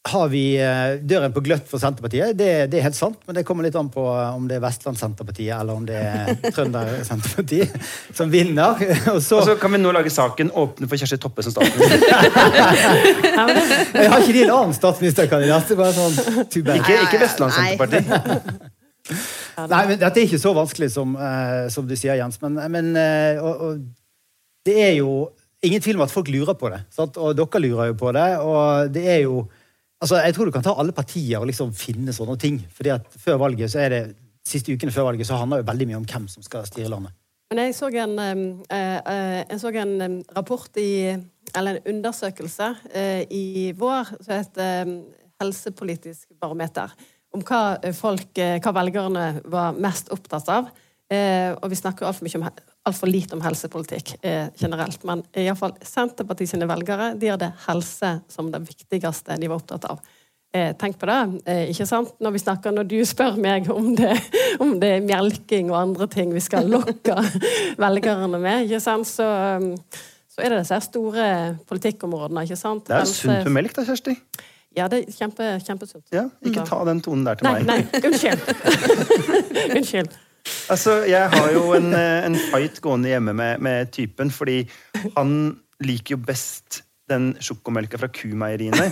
[0.10, 2.36] har vi eh, døren på gløtt for Senterpartiet.
[2.38, 4.64] Det, det er helt sant, men det kommer litt an på eh, om det er
[4.64, 7.76] Vestland Senterpartiet eller om det er Trønder-Senterpartiet
[8.18, 8.80] som vinner.
[9.14, 12.00] Og så, Og så kan vi nå lage saken 'Åpne for Kjersti Toppe som statsminister'.
[14.02, 15.70] jeg har ikke de en annen statsministerkandidat.
[15.70, 16.82] Det er bare sånn, too bad.
[16.82, 18.78] Ikke, ikke Vestland-Senterpartiet.
[19.70, 22.40] Nei, men Dette er ikke så vanskelig som, uh, som du sier, Jens.
[22.44, 23.80] Men, men uh, og, og,
[24.68, 25.30] det er jo
[25.66, 26.84] ingen tvil om at folk lurer på det.
[26.94, 27.18] Sant?
[27.20, 28.28] Og dere lurer jo på det.
[28.44, 29.44] Og det er jo
[30.02, 32.60] altså Jeg tror du kan ta alle partier og liksom finne sånne ting.
[32.74, 34.04] fordi at før valget så er det
[34.48, 37.14] siste ukene før valget så handler jo veldig mye om hvem som skal styre landet.
[37.50, 41.18] Men jeg så en, eh, eh, jeg så en rapport i
[41.56, 44.60] Eller en undersøkelse eh, i vår som het
[45.42, 46.92] Helsepolitisk barometer.
[47.34, 50.70] Om hva folk, hva velgerne var mest opptatt av.
[51.64, 52.44] Og vi snakker altfor mye om
[52.90, 55.04] altfor lite om helsepolitikk eh, generelt.
[55.08, 60.02] Men iallfall Senterpartiet sine velgere de hadde helse som det viktigste de var opptatt av.
[60.54, 61.18] Eh, tenk på det.
[61.46, 62.16] Eh, ikke sant?
[62.18, 64.16] Når vi snakker, når du spør meg om det,
[64.64, 67.18] om det er melking og andre ting vi skal lokke
[67.84, 69.06] velgerne med, ikke sant?
[69.08, 69.28] Så,
[69.62, 69.76] um,
[70.30, 71.28] så er det disse store
[71.70, 72.48] politikkområdene.
[72.48, 72.88] ikke sant?
[72.90, 74.18] Det er sunt med melk, da, Kjersti.
[74.78, 76.06] Ja, det er kjempe, kjempesunt.
[76.14, 77.90] Ja, ikke ta den tonen der til Nei, meg.
[77.90, 78.52] nei, unnskyld.
[79.78, 80.18] unnskyld.
[80.70, 84.62] Altså, jeg har jo en, eh, en fight gående hjemme med, med typen, fordi
[85.18, 85.34] han
[85.80, 88.90] liker jo best den sjokomelka fra kumeieriene.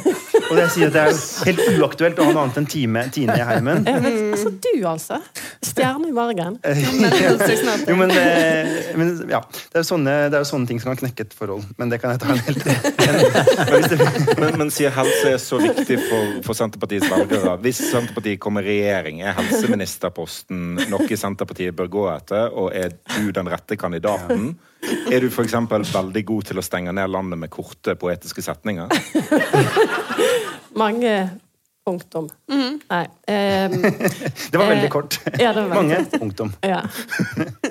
[0.47, 3.03] Og jeg sier at det er jo helt uaktuelt å ha noe annet enn time,
[3.13, 3.85] Tine i heimen.
[3.87, 5.19] Ja, altså, du, altså.
[5.65, 6.59] Stjerne i margen.
[7.87, 10.91] Jo, men, eh, men ja, det er, jo sånne, det er jo sånne ting som
[10.91, 11.65] kan knekke et forhold.
[11.79, 12.65] Men det kan jeg ta en helt
[13.71, 17.55] men Men, men sier helse er så viktig for, for Senterpartiets velgere.
[17.63, 23.31] Hvis Senterpartiet kommer i regjering, er helseministerposten noe Senterpartiet bør gå etter, og er du
[23.35, 24.53] den rette kandidaten?
[25.11, 25.53] Er du f.eks.
[25.93, 28.91] veldig god til å stenge ned landet med korte poetiske setninger?
[30.77, 31.13] Mange
[31.87, 32.27] punktum.
[32.51, 33.05] Nei.
[33.31, 33.77] ehm,
[34.51, 35.17] det var veldig Eh, kort.
[35.39, 36.19] ja, det var veldig Mange kort.
[36.21, 36.51] punktum.
[36.73, 36.81] ja.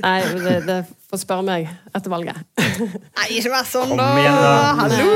[0.02, 0.78] Nei, det, det
[1.10, 2.40] får spørre meg etter valget.
[2.56, 4.08] Nei, ikke vær sånn, Kom da!
[4.20, 4.54] igjen, da.
[4.80, 5.10] Hallo!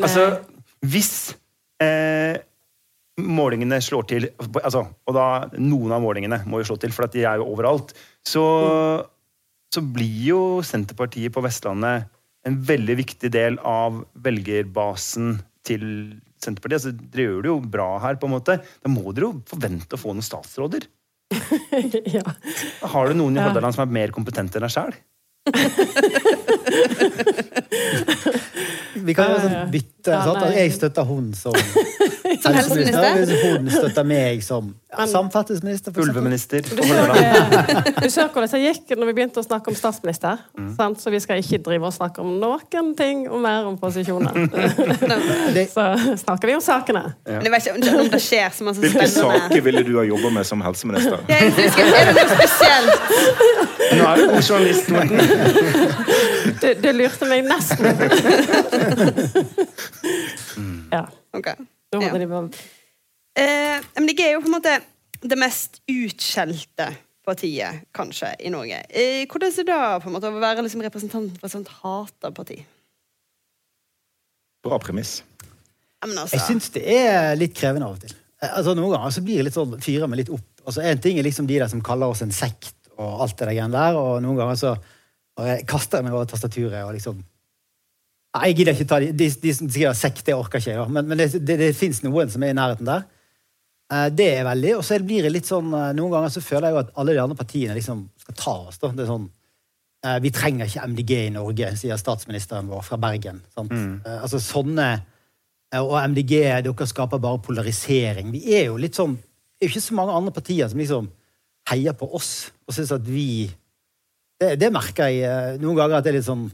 [0.00, 0.24] Altså,
[0.88, 1.12] hvis
[1.84, 2.40] eh,
[3.20, 4.28] målingene slår til
[4.62, 5.24] altså, Og da
[5.58, 7.92] noen av målingene må jo slå til, for at de er jo overalt.
[8.26, 8.42] Så,
[9.74, 12.08] så blir jo Senterpartiet på Vestlandet
[12.48, 15.82] en veldig viktig del av velgerbasen til
[16.40, 16.78] Senterpartiet.
[16.78, 18.58] Altså, dere gjør det jo bra her, på en måte.
[18.62, 20.86] Da må dere jo forvente å få noen statsråder.
[22.16, 22.24] ja.
[22.94, 23.48] Har du noen i Ja.
[23.50, 24.94] Hordaland som er mer kompetente enn deg sjæl?
[28.98, 30.10] Vi kan jo sånn bytte.
[30.12, 31.54] Ja, sånn, jeg støtter hun som
[32.42, 33.16] Som helseminister?
[33.24, 35.92] Hvis hun støtter meg som ja, samferdselsminister.
[36.00, 36.62] Ulveminister.
[38.02, 40.40] Du så hvordan det gikk når vi begynte å snakke om statsminister.
[40.76, 41.00] Sant?
[41.02, 44.32] Så vi skal ikke drive og snakke om noen ting og mer om posisjoner.
[45.68, 45.84] Så
[46.22, 47.04] snakker vi om sakene.
[47.26, 50.32] Men jeg vet ikke om det skjer så masse Hvilke saker ville du ha jobba
[50.38, 51.20] med som helseminister?
[51.28, 52.96] Ja, jeg er det noe spesielt?
[53.98, 55.18] Nå er du journalist, Morten.
[56.58, 57.84] Du, du lurte meg nesten.
[60.96, 61.04] ja.
[61.36, 61.52] Ok.
[61.94, 62.12] Ja.
[62.12, 62.50] de
[63.38, 64.72] Eh, MDG er jo på en måte
[65.22, 66.88] det mest utskjelte
[67.28, 68.80] partiet, kanskje, i Norge.
[68.90, 71.70] Eh, hvordan er det da på en måte å være liksom representant for et sånt
[71.82, 72.58] hata parti?
[74.64, 75.20] Bra premiss.
[76.02, 78.14] Altså, Jeg syns det er litt krevende av og til.
[78.42, 80.46] Eh, Altså Noen ganger så blir det litt sånn, fyrer meg litt opp.
[80.64, 83.46] Altså En ting er liksom de der som kaller oss en sekt og alt det
[83.46, 84.76] der greiene der, og noen ganger så
[85.38, 87.20] bare kaster jeg meg over tastaturet og liksom
[88.38, 90.78] Nei, Jeg gidder ikke ta de, de, de som skriver sekt, det orker ikke jeg.
[90.80, 90.86] ja.
[90.88, 93.04] Men, men det, det, det fins noen som er i nærheten der.
[93.92, 94.76] Eh, Det er veldig.
[94.78, 97.14] Og så blir det litt sånn eh, Noen ganger så føler jeg jo at alle
[97.16, 98.78] de andre partiene liksom skal ta oss.
[98.82, 98.90] da.
[98.94, 99.28] Det er sånn
[100.06, 103.40] eh, Vi trenger ikke MDG i Norge, sier statsministeren vår fra Bergen.
[103.56, 103.72] Sant?
[103.72, 103.94] Mm.
[104.18, 104.88] altså sånne
[105.82, 106.34] Og MDG,
[106.64, 108.30] dere skaper bare polarisering.
[108.32, 111.08] Vi er jo litt sånn Det er jo ikke så mange andre partier som liksom
[111.68, 112.28] heier på oss
[112.64, 113.48] og syns at vi
[114.40, 116.44] det, det merker jeg noen ganger at det er litt sånn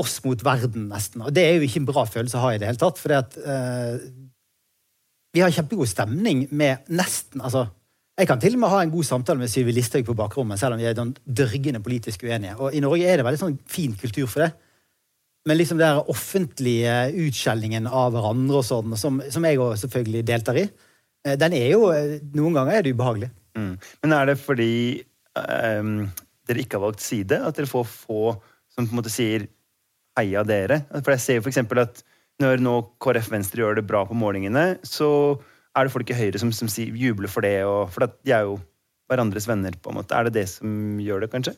[0.00, 1.22] oss mot verden, nesten.
[1.26, 3.00] Og det er jo ikke en bra følelse å ha i det hele tatt.
[3.00, 4.00] For uh,
[5.32, 7.66] vi har kjempegod stemning med nesten altså,
[8.18, 10.76] Jeg kan til og med ha en god samtale med Syvi Listhaug på bakrommet, selv
[10.76, 12.58] om vi er dørgende politisk uenige.
[12.60, 14.50] Og i Norge er det veldig sånn fin kultur for det.
[15.48, 16.92] Men liksom den offentlige
[17.24, 20.66] utskjellingen av hverandre og sånn, som, som jeg også selvfølgelig deltar i,
[21.26, 21.88] eh, den er jo
[22.36, 23.32] Noen ganger er det ubehagelig.
[23.58, 23.72] Mm.
[24.04, 24.74] Men er det fordi
[25.34, 25.96] um,
[26.46, 27.40] dere ikke har valgt side?
[27.42, 28.36] At dere får få
[28.72, 29.48] som på en måte sier
[30.18, 30.82] heia dere?
[31.00, 32.02] For jeg ser jo eksempel at
[32.42, 35.08] når nå KrF Venstre gjør det bra på målingene, så
[35.76, 38.58] er det folk i Høyre som, som jubler for det, og, for de er jo
[39.10, 39.76] hverandres venner.
[39.80, 40.16] på en måte.
[40.16, 41.56] Er det det som gjør det, kanskje?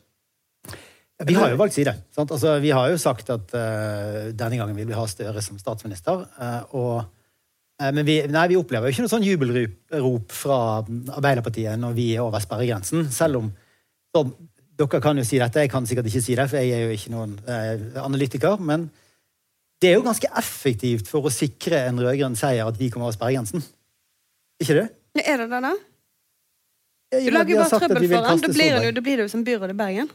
[1.24, 1.94] Vi har jo valgt side.
[2.18, 6.24] Altså, vi har jo sagt at uh, denne gangen vil vi ha Støre som statsminister.
[6.34, 6.96] Uh, og,
[7.78, 12.08] uh, men vi, nei, vi opplever jo ikke noe sånn jubelrop fra Arbeiderpartiet når vi
[12.16, 13.06] er over sperregrensen.
[13.14, 13.52] Selv om
[14.74, 16.94] Dere kan jo si dette, jeg kan sikkert ikke si det, for jeg er jo
[16.96, 17.36] ikke noen
[18.00, 18.58] analytiker.
[18.58, 18.88] Men
[19.82, 23.16] det er jo ganske effektivt for å sikre en rød-grønn seier at vi kommer over
[23.16, 23.62] sperregrensen.
[24.62, 24.88] Ikke det?
[25.18, 25.74] Ja, er det det, da?
[27.14, 28.42] Du lager jo bare trøbbel for ham.
[28.42, 30.08] Da blir det jo, jo som byråd i Bergen.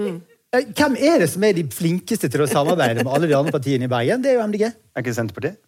[0.00, 0.18] Mm.
[0.50, 3.86] Hvem er det som er de flinkeste til å samarbeide med alle de andre partiene
[3.86, 4.22] i Bergen?
[4.24, 4.64] Det er jo MDG.
[4.66, 5.60] Er ikke Senterpartiet?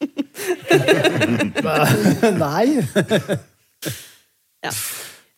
[2.44, 2.66] Nei.
[4.62, 4.70] Ja.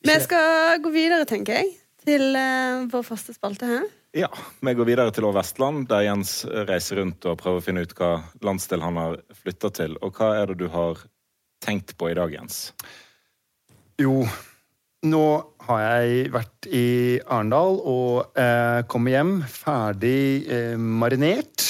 [0.02, 1.68] Vi skal gå videre, tenker jeg,
[2.04, 3.88] til uh, vår faste spalte her.
[4.12, 4.28] Ja,
[4.60, 7.94] Vi går videre til År Vestland, der Jens reiser rundt og prøver å finne ut
[7.96, 9.96] hva landsdel han har flytta til.
[10.04, 11.00] Og hva er det du har
[11.64, 12.74] tenkt på i dag, Jens?
[14.00, 14.26] Jo,
[15.02, 15.24] nå
[15.66, 16.86] har jeg vært i
[17.24, 21.64] Arendal og eh, kommer hjem ferdig eh, marinert.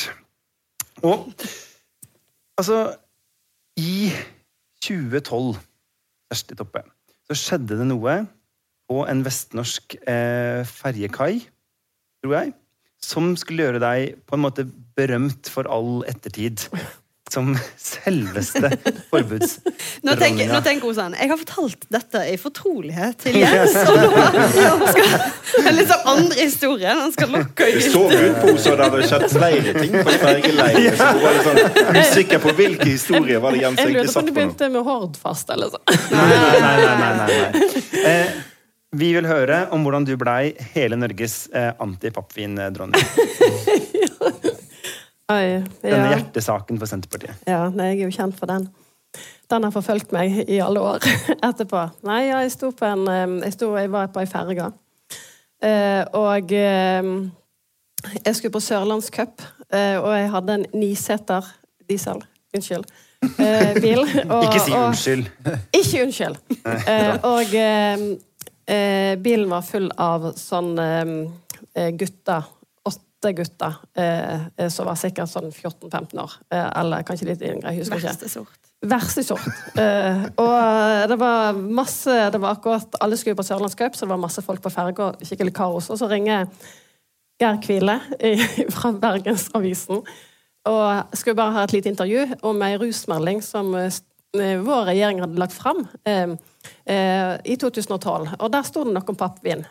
[1.07, 1.31] Og
[2.61, 2.83] altså
[3.81, 4.11] I
[4.85, 5.57] 2012,
[6.29, 6.85] Kjersti Toppe,
[7.29, 8.23] så skjedde det noe
[8.93, 11.39] på en vestnorsk eh, ferjekai,
[12.23, 12.53] tror jeg,
[13.03, 14.69] som skulle gjøre deg på en måte
[14.99, 16.69] berømt for all ettertid.
[17.33, 18.69] Som selveste
[19.09, 19.55] forbuds...
[20.05, 23.73] Nå tenker, nå tenker hun sånn Jeg har fortalt dette i fortrolighet til Jens.
[23.89, 23.97] Og
[24.83, 26.93] nå skal en litt sånn andre historie.
[26.99, 27.89] Han skal lokke Det ut.
[27.95, 31.01] så ut på henne som det hadde skjedd flere ting på fergeleiet.
[31.01, 34.13] Så hun var litt sånn usikker på hvilke historier var det Jens egentlig satt på
[34.13, 34.39] Jeg satt på på nå.
[34.43, 35.87] begynte med Hordfast eller sånn.
[36.13, 36.79] Nei, nei, nei.
[36.85, 38.07] nei, nei, nei.
[38.13, 38.41] Eh,
[38.97, 43.03] vi vil høre om hvordan du blei hele Norges eh, antipappvin-dronning.
[45.33, 45.45] Oi,
[45.81, 47.39] Denne hjertesaken for Senterpartiet.
[47.49, 48.67] ja, nei, jeg er jo kjent for den.
[49.53, 51.05] Den har forfulgt meg i alle år
[51.49, 51.87] etterpå.
[52.09, 53.07] Nei, ja, jeg sto på en
[53.45, 54.69] Jeg, sto, jeg var på ei ferge.
[55.63, 57.09] Eh, og eh,
[58.27, 61.49] jeg skulle på Sørlandscup, eh, og jeg hadde en niseter
[61.89, 62.21] diesel.
[62.53, 62.85] Unnskyld.
[63.39, 64.01] Eh, bil.
[64.35, 65.29] Og, Ikke si og- unnskyld.
[65.79, 66.37] Ikke unnskyld.
[66.67, 67.53] Eh, og
[68.67, 72.49] eh, eh, bilen var full av sånn eh, gutter.
[72.89, 76.37] Åtte gutter eh, eh, som var sikkert sånn 14-15 år.
[76.53, 77.73] Eh, eller kanskje litt yngre.
[77.73, 78.03] Jeg husker.
[78.03, 78.59] Verste sort.
[78.83, 79.63] Verste sort.
[79.79, 84.25] Eh, og det var masse det var akkurat, Alle skulle på Sørlandscup, så det var
[84.25, 85.13] masse folk på ferga.
[85.23, 85.91] Skikkelig kaos.
[85.93, 86.51] Og så ringer
[87.43, 88.01] Geir Kvile
[88.75, 90.03] fra Bergensavisen
[90.69, 94.03] og skulle bare ha et lite intervju om ei rusmelding som eh, eh,
[94.33, 96.35] vår regjering hadde lagt fram eh,
[96.89, 98.37] eh, i 2012.
[98.39, 99.67] Og der sto det noe om pappvin.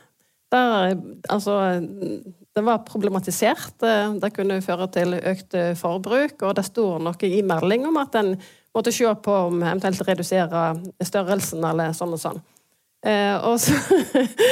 [0.52, 0.98] Der, eh,
[1.34, 3.82] altså, det var problematisert.
[3.84, 7.98] eh, Det kunne føre til økt eh, forbruk, og det sto noe i melding om
[7.98, 8.36] at en
[8.76, 10.66] måtte se på om eventuelt redusere
[11.04, 12.42] størrelsen eller sånn og sånn.
[13.02, 13.74] Eh, og så,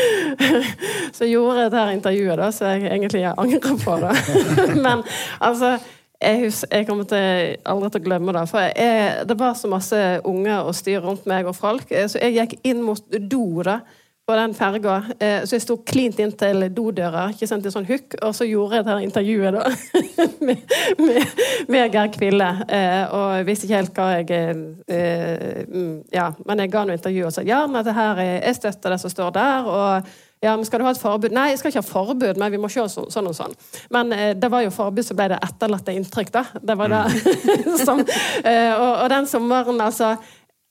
[1.18, 4.16] så gjorde jeg dette intervjuet, da, så jeg egentlig angrer på det.
[4.86, 5.06] Men
[5.38, 5.76] altså
[6.22, 8.44] jeg, hus, jeg kommer til, aldri til å glemme det.
[8.52, 12.20] For jeg, det var så masse unger og styr rundt meg og folk, eh, så
[12.22, 13.02] jeg gikk inn mot
[13.32, 13.80] do da,
[14.30, 15.00] på den ferga.
[15.18, 18.46] Eh, så jeg sto klint inn til dodøra, ikke sant, i sånn hukk, og så
[18.46, 19.64] gjorde jeg dette intervjuet da,
[20.46, 20.62] med,
[21.72, 22.50] med, Geir Kville.
[22.68, 27.26] Eh, og jeg visste ikke helt hva jeg mm, Ja, men jeg ga nå intervju
[27.26, 29.72] og sa ja, men det her, er- jeg støtter det som står der.
[29.80, 31.34] og ja, men Skal du ha et forbud?
[31.36, 33.56] Nei, jeg skal ikke ha forbud, men vi må se så, sånn og sånn.
[33.92, 36.46] Men eh, det var jo forbud, så ble det etterlatte inntrykk, da.
[36.64, 37.04] Det var det
[37.88, 40.16] som eh, og, og den sommeren, altså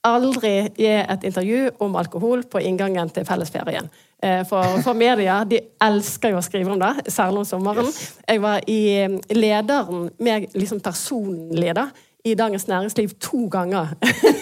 [0.06, 3.88] Aldri gi et intervju om alkohol på inngangen til fellesferien.
[4.22, 7.90] Eh, For, for media de elsker jo å skrive om det, særlig om sommeren.
[8.22, 11.88] Jeg var i eh, lederen, meg liksom personlig da,
[12.26, 13.92] i Dagens Næringsliv to ganger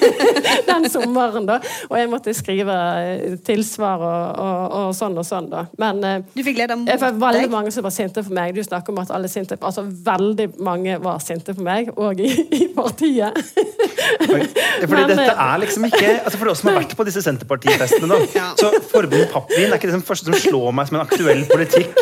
[0.69, 1.45] den sommeren.
[1.47, 1.59] da,
[1.91, 5.51] Og jeg måtte skrive eh, tilsvar og, og, og sånn og sånn.
[5.53, 5.67] da.
[5.79, 7.53] Men eh, Du fikk leder mot jeg fikk veldig deg.
[7.53, 8.55] mange som var sinte på meg.
[8.57, 12.31] Du snakker om at alle sinte Altså veldig mange var sinte på meg, og i,
[12.63, 13.37] i partiet.
[13.37, 17.23] Fordi Men, dette eh, er liksom ikke altså For oss som har vært på disse
[17.25, 18.49] Senterpartifestene da, Ja.
[18.59, 21.95] så forbundet pappvin er ikke det som første som slår meg som en aktuell politikk.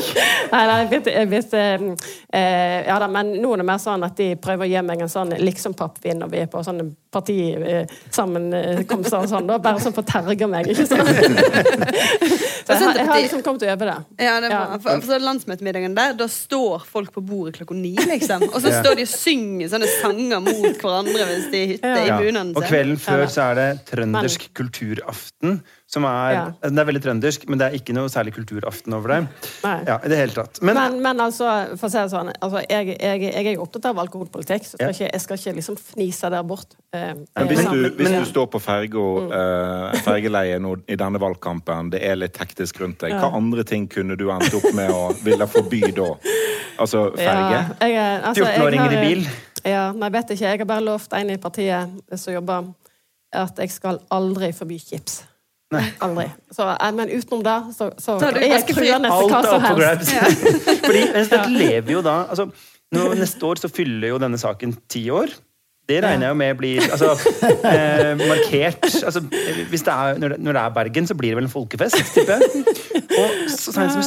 [0.50, 1.84] Nei, nei, jeg vet, jeg vet eh,
[2.34, 5.04] eh, Ja da, men nå er det mer sånn at de prøver å gi meg
[5.04, 6.84] en sånn liksom-pappvin når vi er på sånne
[7.14, 9.56] partisammenkomster og sånn, da.
[9.62, 11.08] Bare sånn for å terge meg, ikke sant?
[12.64, 13.96] Så jeg, har- jeg har liksom kommet over det.
[14.24, 14.78] Ja, det er bra.
[14.84, 18.40] For, for landsmøtemiddagen der, da står folk på bordet klokka ni, liksom.
[18.50, 21.98] Og så står de og synger sånne sanger mot hverandre hvis de hytter Ja.
[22.04, 22.16] i Ja.
[22.20, 25.50] bunaden Og kvelden før så er det trøndersk kulturaften.
[25.86, 26.44] Som er, Ja.
[26.64, 29.18] Den er veldig trøndersk, men det er ikke noe særlig kulturaften over det.
[29.62, 29.74] Nei.
[29.86, 30.58] Ja, i det hele tatt.
[30.64, 31.44] Men, Men, men altså,
[31.76, 34.78] for å si det sånn, altså, jeg, jeg, jeg er jo opptatt av alkoholpolitikk, så
[34.78, 34.94] skal Ja.
[34.96, 36.72] ikke, jeg skal ikke liksom fnise der bort.
[36.96, 39.04] Eh, Men hvis eh, du, hvis du står på ferga,
[39.38, 43.36] eh, fergeleie nå i denne valgkampen, det er litt hektisk rundt deg, hva Ja.
[43.36, 46.08] andre ting kunne du endt opp med å ville forby da?
[46.80, 47.60] Altså ferge?
[47.84, 49.28] Ja, jeg, altså, 14-åringer i bil.
[49.64, 50.48] Ja, nei, vet ikke.
[50.48, 52.72] Jeg har bare lovt en i partiet som jobber,
[53.32, 55.22] at jeg skal aldri forby chips.
[55.72, 56.28] Aldri.
[56.54, 60.12] Så, eh, men utenom det, så, så Så er jeg truende til hva som helst.
[60.14, 60.28] Ja.
[60.86, 62.50] Fordi dette lever jo da altså,
[62.94, 65.32] nå, Neste år så fyller jo denne saken ti år.
[65.84, 67.10] Det regner jeg jo med blir altså,
[67.68, 69.20] eh, markert altså,
[69.68, 71.98] hvis det er, når, det, når det er Bergen, så blir det vel en folkefest,
[72.14, 72.62] tipper jeg.
[73.18, 74.06] Og så sent som i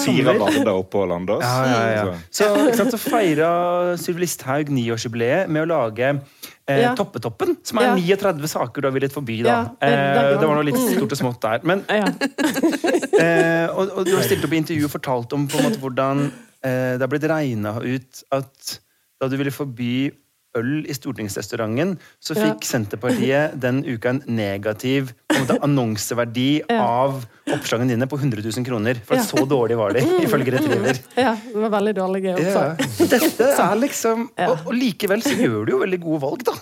[1.93, 2.15] ja.
[2.33, 3.51] Så- så feira
[4.01, 6.15] Sylvi Listhaug niårsjubileet med å lage
[6.67, 6.93] eh, Ja.
[6.95, 7.95] Toppetoppen, som er Ja.
[7.95, 9.41] 39 saker du har villet forby.
[9.43, 9.63] Da.
[9.79, 11.59] Det- eh, det var noe litt stort og smått der.
[11.63, 12.05] Men Ja.
[13.17, 16.27] Eh, og, og du har stilt opp i intervju og fortalt om måte hvordan
[16.63, 18.79] eh, det har blitt regna ut at
[19.19, 20.11] da du ville forby
[20.57, 22.47] øl i stortingsrestauranten, så Ja.
[22.49, 26.81] fikk Senterpartiet den uka en negativ en annonseverdi Ja.
[26.83, 28.99] av oppslagene dine på 100 000 kroner.
[29.05, 29.21] For Ja.
[29.23, 30.99] så dårlig var de, ifølge Retriever.
[31.17, 32.73] ja, det var veldig dårlige Ja.
[32.75, 33.09] opptak.
[33.09, 36.57] Dette er liksom og, og likevel så gjør du jo veldig gode valg, da.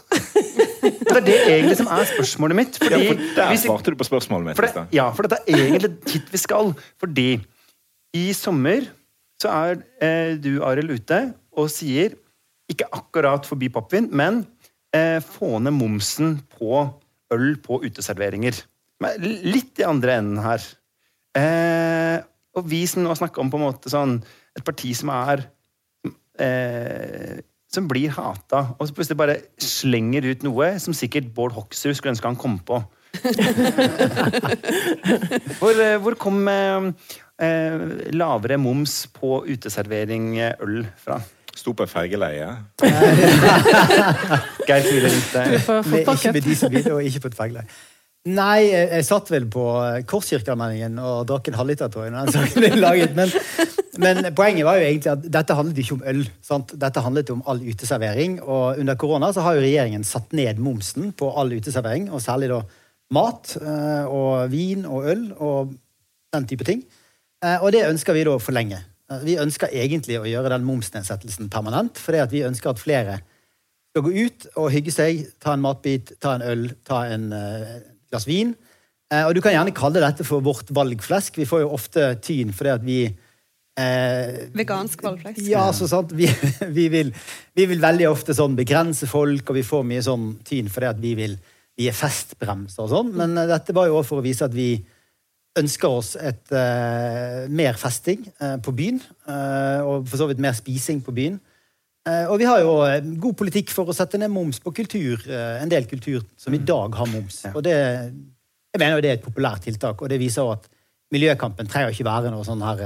[0.85, 2.77] Det er det egentlig som er spørsmålet mitt.
[2.81, 4.55] Ja, Fordi for der svarte du på spørsmålet mitt.
[4.59, 6.73] for det, ja, for dette er egentlig hit vi skal.
[7.01, 7.27] Fordi
[8.15, 8.85] i sommer
[9.41, 12.13] så er eh, du, Arild, ute og sier
[12.71, 14.43] ikke akkurat forbi pappvin, men
[14.95, 16.85] eh, få ned momsen på
[17.33, 18.61] øl på uteserveringer.
[19.03, 20.63] Men litt i andre enden her.
[21.35, 22.17] Eh,
[22.55, 24.17] og vi som nå snakker om på en måte sånn
[24.55, 25.43] et parti som er
[26.39, 27.43] eh,
[27.75, 32.13] som blir hata, og så plutselig bare slenger ut noe som sikkert Bård Hoksrud skulle
[32.15, 32.79] ønske han kom på.
[35.59, 36.89] hvor, eh, hvor kom eh,
[37.43, 37.85] eh,
[38.15, 41.19] lavere moms på uteservering øl fra?
[41.55, 42.49] Sto på fergeleie.
[44.67, 45.43] Geir Kvile ringte.
[46.01, 47.67] Ikke med dieselbil og ikke på et fergeleie.
[48.25, 49.63] Nei, jeg, jeg satt vel på
[50.09, 53.13] Korskirkemeldingen og drakk en halvliter, tror jeg, når den saken ble laget.
[53.19, 53.29] Men,
[54.01, 56.23] men poenget var jo egentlig at dette handlet ikke om øl.
[56.43, 56.73] Sant?
[56.81, 58.39] Dette handlet om all uteservering.
[58.41, 62.49] Og under korona så har jo regjeringen satt ned momsen på all uteservering, og særlig
[62.49, 62.63] da
[63.13, 65.75] mat eh, og vin og øl og
[66.33, 66.81] den type ting.
[67.45, 68.81] Eh, Og det ønsker vi da å forlenge.
[69.11, 73.19] Eh, Vi ønsker egentlig å gjøre den momsnedsettelsen permanent, fordi at vi ønsker at flere
[73.91, 77.77] skal gå ut og hygge seg, ta en matbit, ta en øl, ta en uh,
[78.11, 78.51] glass vin.
[79.07, 81.37] Uh, og du kan gjerne kalle dette for vårt valgflesk.
[81.39, 85.39] Vi får jo ofte tyn fordi at vi eh, Vegansk valgflesk.
[85.47, 86.11] Ja, så sant.
[86.11, 86.27] Vi,
[86.77, 87.13] vi, vil,
[87.55, 90.99] vi vil veldig ofte sånn begrense folk, og vi får mye sånn tyn fordi at
[90.99, 91.39] vi vil
[91.75, 93.15] vi er festbremser og sånn.
[93.19, 94.73] Men dette var jo også for å vise at vi
[95.59, 99.01] ønsker oss et uh, mer festing uh, på byen.
[99.27, 101.41] Uh, og for så vidt mer spising på byen.
[102.05, 102.73] Og vi har jo
[103.17, 105.23] god politikk for å sette ned moms på kultur.
[105.25, 107.39] en del kultur som i dag har moms.
[107.49, 110.67] Og det, jeg mener jo det er et populært tiltak, og det viser at
[111.09, 112.83] miljøkampen trenger ikke være noe sånn her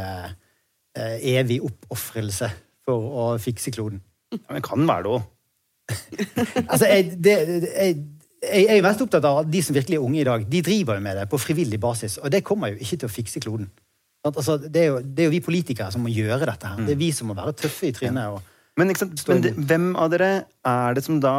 [1.20, 2.48] evig oppofrelse
[2.88, 4.00] for å fikse kloden.
[4.32, 5.28] Ja, men kan være det òg.
[6.72, 7.36] Altså, jeg, det,
[7.76, 8.00] jeg,
[8.42, 10.46] jeg er jo mest opptatt av at de som virkelig er unge i dag.
[10.50, 13.12] De driver jo med det på frivillig basis, og det kommer jo ikke til å
[13.12, 13.68] fikse kloden.
[14.28, 16.78] Altså, det, er jo, det er jo vi politikere som må gjøre dette her.
[16.88, 18.26] Det er vi som må være tøffe i trynet.
[18.36, 18.40] Og,
[18.80, 18.88] Men?
[19.36, 20.32] Men det, hvem av dere
[20.68, 21.36] er det som da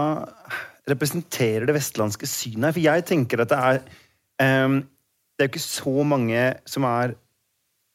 [0.89, 2.65] representerer det vestlandske synet?
[2.71, 2.75] her?
[2.77, 3.77] For jeg tenker at det er
[4.67, 4.77] um,
[5.37, 7.09] Det er jo ikke så mange som er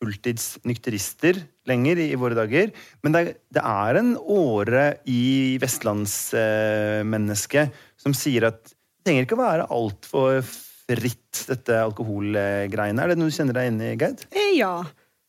[0.01, 1.35] fulltidsnykterister
[1.69, 2.67] lenger i, i våre dager.
[3.05, 5.23] Men det, er- det er en åre i
[5.61, 7.67] vestlandsmennesket
[8.01, 8.61] som sier at
[9.05, 10.41] trenger ikke å være altfor
[10.85, 13.01] fritt, dette alkoholgreiene.
[13.05, 14.25] Er det noe du kjenner deg inn i, Gerd?
[14.33, 14.83] Eh, Ja.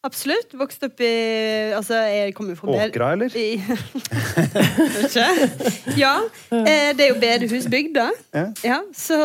[0.07, 0.53] absolutt.
[0.55, 3.33] Vokst opp i Altså, jeg kommer jo fra Åkra, eller?
[3.37, 3.57] I,
[5.05, 5.29] ikke?
[5.99, 6.13] Ja.
[6.53, 8.11] eh, Det er jo bedehusbygd, da.
[8.37, 8.45] Ja.
[8.65, 9.17] Ja, så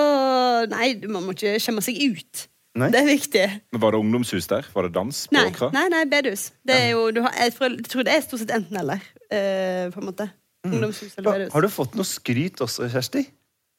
[0.71, 2.47] Nei, man må ikke skjemme seg ut.
[2.79, 2.87] Nei.
[2.93, 3.45] Det er viktig.
[3.75, 4.67] Men Var det ungdomshus der?
[4.73, 5.71] Var det dans på Nei, Åkra?
[5.75, 6.49] nei, nei bedehus.
[6.63, 9.03] Det er jo, du har, jeg, tror, jeg tror det er stort sett enten-eller.
[9.27, 10.29] Eh, på en måte.
[10.65, 11.53] Ungdomshus eller bedehus.
[11.53, 13.25] Har du fått noe skryt også, Kjersti?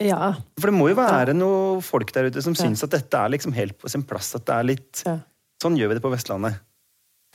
[0.07, 0.33] Ja.
[0.61, 3.55] For det må jo være noen folk der ute som syns at dette er liksom
[3.57, 4.35] helt på sin plass.
[4.39, 5.19] At det er litt Ja.
[5.63, 6.57] Sånn gjør vi det på Vestlandet.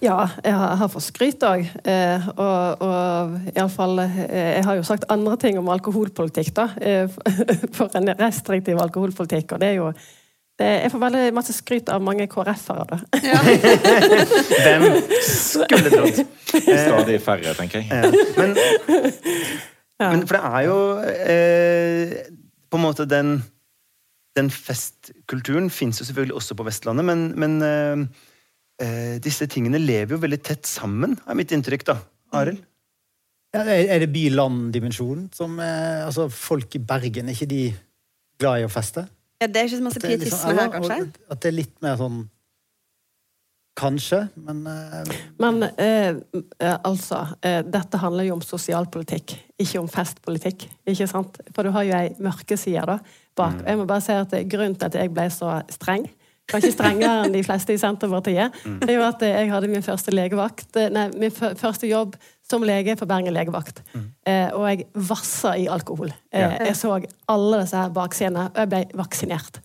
[0.04, 1.64] Ja, jeg har, fått skryt òg.
[1.88, 4.20] Eh, og og iallfall eh,
[4.60, 6.68] Jeg har jo sagt andre ting om alkoholpolitikk, da.
[6.78, 7.08] Eh,
[7.78, 9.56] for en restriktiv alkoholpolitikk.
[9.56, 9.88] Og det er jo
[10.60, 13.00] det, Jeg får veldig masse skryt av mange KrF-ere, da.
[13.26, 13.40] Ja.
[14.68, 14.86] Hvem
[15.26, 16.22] skulle trodd?
[16.86, 17.90] Stadig færre, tenker jeg.
[17.90, 18.12] Ja.
[18.38, 18.56] Men,
[19.98, 20.12] Ja.
[20.14, 20.74] men for det er jo
[21.26, 22.12] eh,
[22.70, 23.40] på en måte den
[24.38, 28.04] Den festkulturen fins jo selvfølgelig også på Vestlandet, men, men eh,
[28.86, 31.96] eh, disse tingene lever jo veldig tett sammen, er mitt inntrykk, da.
[32.38, 32.60] Arild?
[33.56, 37.64] Ja, er det by-land-dimensjonen som eh, Altså, folk i Bergen, er ikke de
[38.38, 39.08] glad i å feste?
[39.42, 41.00] ja, det er ikke så masse er pietisme liksom- her, kanskje?
[41.34, 42.22] At det er litt mer sånn
[43.78, 45.12] Kanskje, men uh...
[45.38, 46.16] Men eh,
[46.82, 50.66] altså, uh, dette handler jo om sosialpolitikk, ikke om festpolitikk.
[50.88, 51.38] ikke sant?
[51.54, 52.98] For du har jo ei mørkeside da,
[53.38, 53.60] bak.
[53.60, 53.68] Mm.
[53.68, 56.08] jeg må bare si at Grunnen til at jeg ble så streng,
[56.48, 60.14] kanskje strengere enn de fleste i Senterpartiet, det er jo at jeg hadde min første
[60.16, 62.16] legevakt, nei, min første jobb
[62.48, 63.82] som lege for Bergen legevakt.
[64.28, 66.14] Eh, og jeg vassa i alkohol.
[66.32, 66.94] Eh, jeg så
[67.28, 69.60] alle disse her baksidene, og jeg ble vaksinert.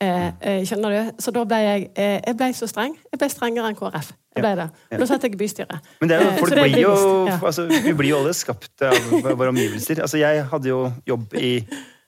[0.00, 1.12] Eh, eh, skjønner du?
[1.24, 2.96] Så da ble jeg eh, Jeg ble så streng.
[3.12, 4.10] Jeg ble strengere enn KrF.
[4.36, 4.66] Jeg ble det.
[4.92, 5.86] Og Da satt jeg i bystyret.
[6.02, 6.94] Men det er jo, Eh, folk det blir jo,
[7.30, 7.38] ja.
[7.40, 10.02] altså, vi blir jo alle skapt av våre omgivelser.
[10.04, 11.52] Altså, jeg hadde jo jobb i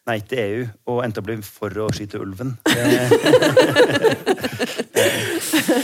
[0.09, 2.57] Nei til EU og endte opp å bli for å skyte ulven.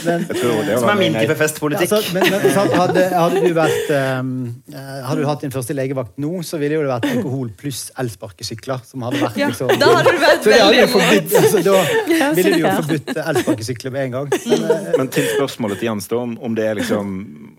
[0.04, 1.92] Men, Jeg tror det som er min type festpolitikk.
[1.92, 4.30] Altså, men, men sant, hadde, hadde du vært um,
[4.72, 7.86] eh, Hadde du hatt din første legevakt nå, så ville jo det vært alkohol pluss
[8.00, 8.84] elsparkesykler.
[8.88, 12.64] Som hadde vært Ja, liksom da hadde du vært veldig forbudt, altså, Da ville du
[12.64, 14.32] jo forbudt elsparkesykler med en gang.
[14.34, 17.14] Men, eh, Men til spørsmålet til Jens, da, om, om det er liksom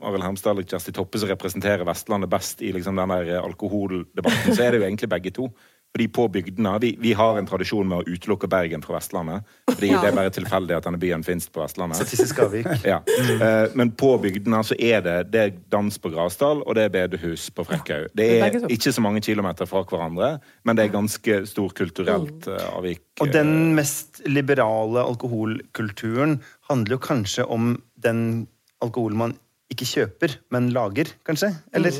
[0.05, 4.67] Arild Hermstad eller Kjersti Toppe som representerer Vestlandet best i liksom den der alkoholdebatten, så
[4.67, 5.49] er det jo egentlig begge to.
[5.95, 9.45] Fordi på bygdene, vi, vi har en tradisjon med å utelukke Bergen fra Vestlandet.
[9.69, 10.01] Fordi Ja.
[10.03, 11.95] det er bare tilfeldig at denne byen finnes på Vestlandet.
[12.01, 12.67] Statistisk avvik.
[12.91, 12.97] Ja.
[13.39, 16.91] Eh, Men på bygdene så er det, det er dans på Grasdal og det er
[16.97, 18.09] bedehus på Frekkhaug.
[18.11, 20.33] Det er ikke så mange kilometer fra hverandre,
[20.67, 23.01] men det er ganske stor kulturelt eh, avvik.
[23.23, 28.47] Og den mest liberale alkoholkulturen handler jo kanskje om den
[28.83, 29.37] alkoholen man
[29.71, 31.53] ikke kjøper, men lager, kanskje?
[31.73, 31.95] Eller?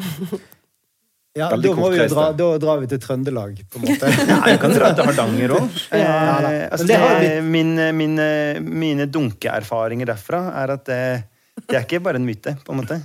[1.34, 4.10] ja, da, må vi jo dra, da drar vi til Trøndelag, på en måte.
[4.30, 5.78] Nei, du kan dra til Hardanger òg.
[5.94, 7.40] Eh, altså,
[8.62, 11.00] mine, dunkeerfaringer derfra er at det,
[11.64, 13.00] det er ikke bare en myte, på en måte.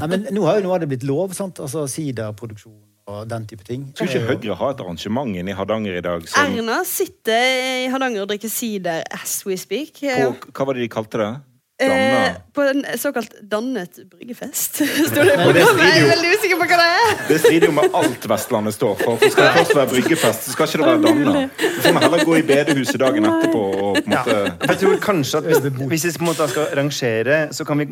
[0.00, 1.60] Nei, men nå har jo noe av det blitt lov, sant?
[1.62, 3.88] Altså siderproduksjon og den type ting.
[3.92, 7.90] Skulle ikke Høyre ha et arrangement inne i Hardanger i dag som Erna sitter i
[7.92, 10.00] Hardanger og drikker sider as we speak.
[10.04, 11.32] Hva, Hva var det de kalte det?
[11.82, 14.74] Eh, på en såkalt dannet bryggefest.
[15.10, 15.88] Sto det på det programmet?
[15.88, 17.16] Jeg er veldig usikker på hva det er.
[17.26, 19.16] Det strider jo med alt Vestlandet står for.
[19.18, 21.42] For Skal det først være bryggefest, så skal ikke det være danna.
[21.64, 24.38] Så får vi heller gå i bedehuset dagen etterpå og på en måte
[24.70, 25.66] Jeg tror kanskje at hvis,
[25.96, 27.88] hvis vi på en måte skal rangere, så kan vi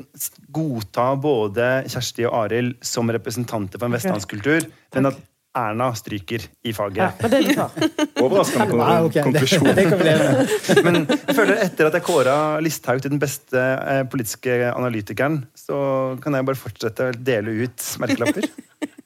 [0.60, 5.18] godta både Kjersti og Arild som representanter for en vestlandskultur, men at
[5.54, 6.96] Erna stryker i faget.
[7.20, 9.22] Ja, det er overraskende kon- ah, okay.
[9.26, 9.66] konklusjon.
[10.86, 15.76] Men jeg føler etter at jeg kåra Listhaug til den beste eh, politiske analytikeren, så
[16.24, 18.48] kan jeg bare fortsette å dele ut merkelapper.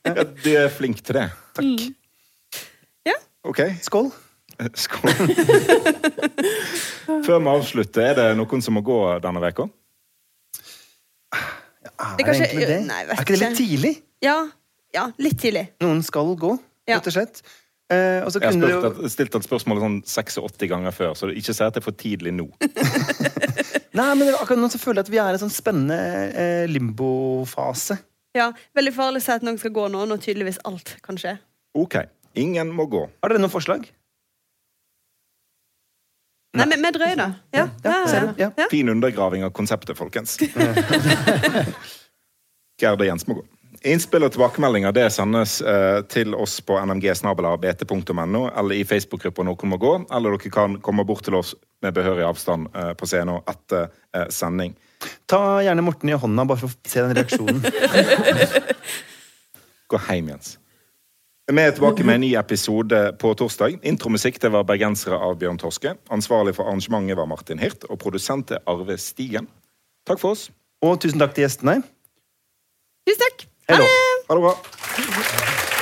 [0.07, 1.25] Ja, du er flink til det.
[1.59, 1.81] Takk.
[3.11, 3.17] Ja.
[3.51, 4.13] OK, Skål.
[4.79, 5.11] skål.
[7.27, 9.67] Før vi avslutter, er det noen som må gå denne veka?
[11.35, 12.79] Er Det kanskje- egentlig det?
[12.87, 13.93] Nei, er ikke det litt tidlig?
[14.23, 14.37] Ja,
[14.95, 15.67] ja, litt tidlig.
[15.83, 16.53] Noen skal gå,
[16.89, 17.43] rett og slett.
[17.87, 21.29] Eh, og så Jeg har spurt, jo stilt et spørsmål sånn 86 ganger før, så
[21.31, 22.49] ikke si at det er for tidlig nå.
[23.97, 25.99] Nei, men akkurat nå så føler jeg at vi er i en sånn spennende
[26.35, 27.95] eh, limbofase.
[28.37, 31.37] Ja, Veldig farlig å si at noen skal gå nå, når tydeligvis alt kan skje.
[31.79, 31.95] OK.
[32.37, 33.07] Ingen må gå.
[33.23, 33.87] Har dere noen forslag?
[36.57, 37.29] Nei, Nei vi drøyer da.
[37.55, 38.01] Ja, ja, ja.
[38.37, 38.49] Ja.
[38.61, 38.67] ja.
[38.73, 40.37] Fin undergraving av konseptet, folkens.
[42.81, 43.45] Gerd og Jens må gå.
[43.85, 49.79] Innspill og tilbakemeldinger det sendes eh, til oss på nmgsnabelabt.no eller i Facebook-gruppa Noen må
[49.83, 49.93] gå.
[50.15, 51.55] Eller dere kan komme bort til oss
[51.85, 54.77] med behørig avstand eh, på scenen etter eh, sending.
[55.29, 57.61] Ta gjerne Morten i hånda, bare for å se den reaksjonen.
[59.91, 60.57] Gå hjem, Jens.
[61.47, 63.77] Vi er tilbake med en ny episode på torsdag.
[63.87, 65.95] Intromusikk det var 'Bergensere' av Bjørn Torske.
[66.11, 69.47] Ansvarlig for arrangementet var Martin Hirt, og produsent er Arve Stigen.
[70.07, 70.51] Takk for oss.
[70.83, 71.85] Og tusen takk til gjestene.
[73.07, 73.47] Tusen takk.
[73.69, 73.85] Hei Ha då.
[73.85, 73.91] det!
[74.29, 75.76] Ha det bra.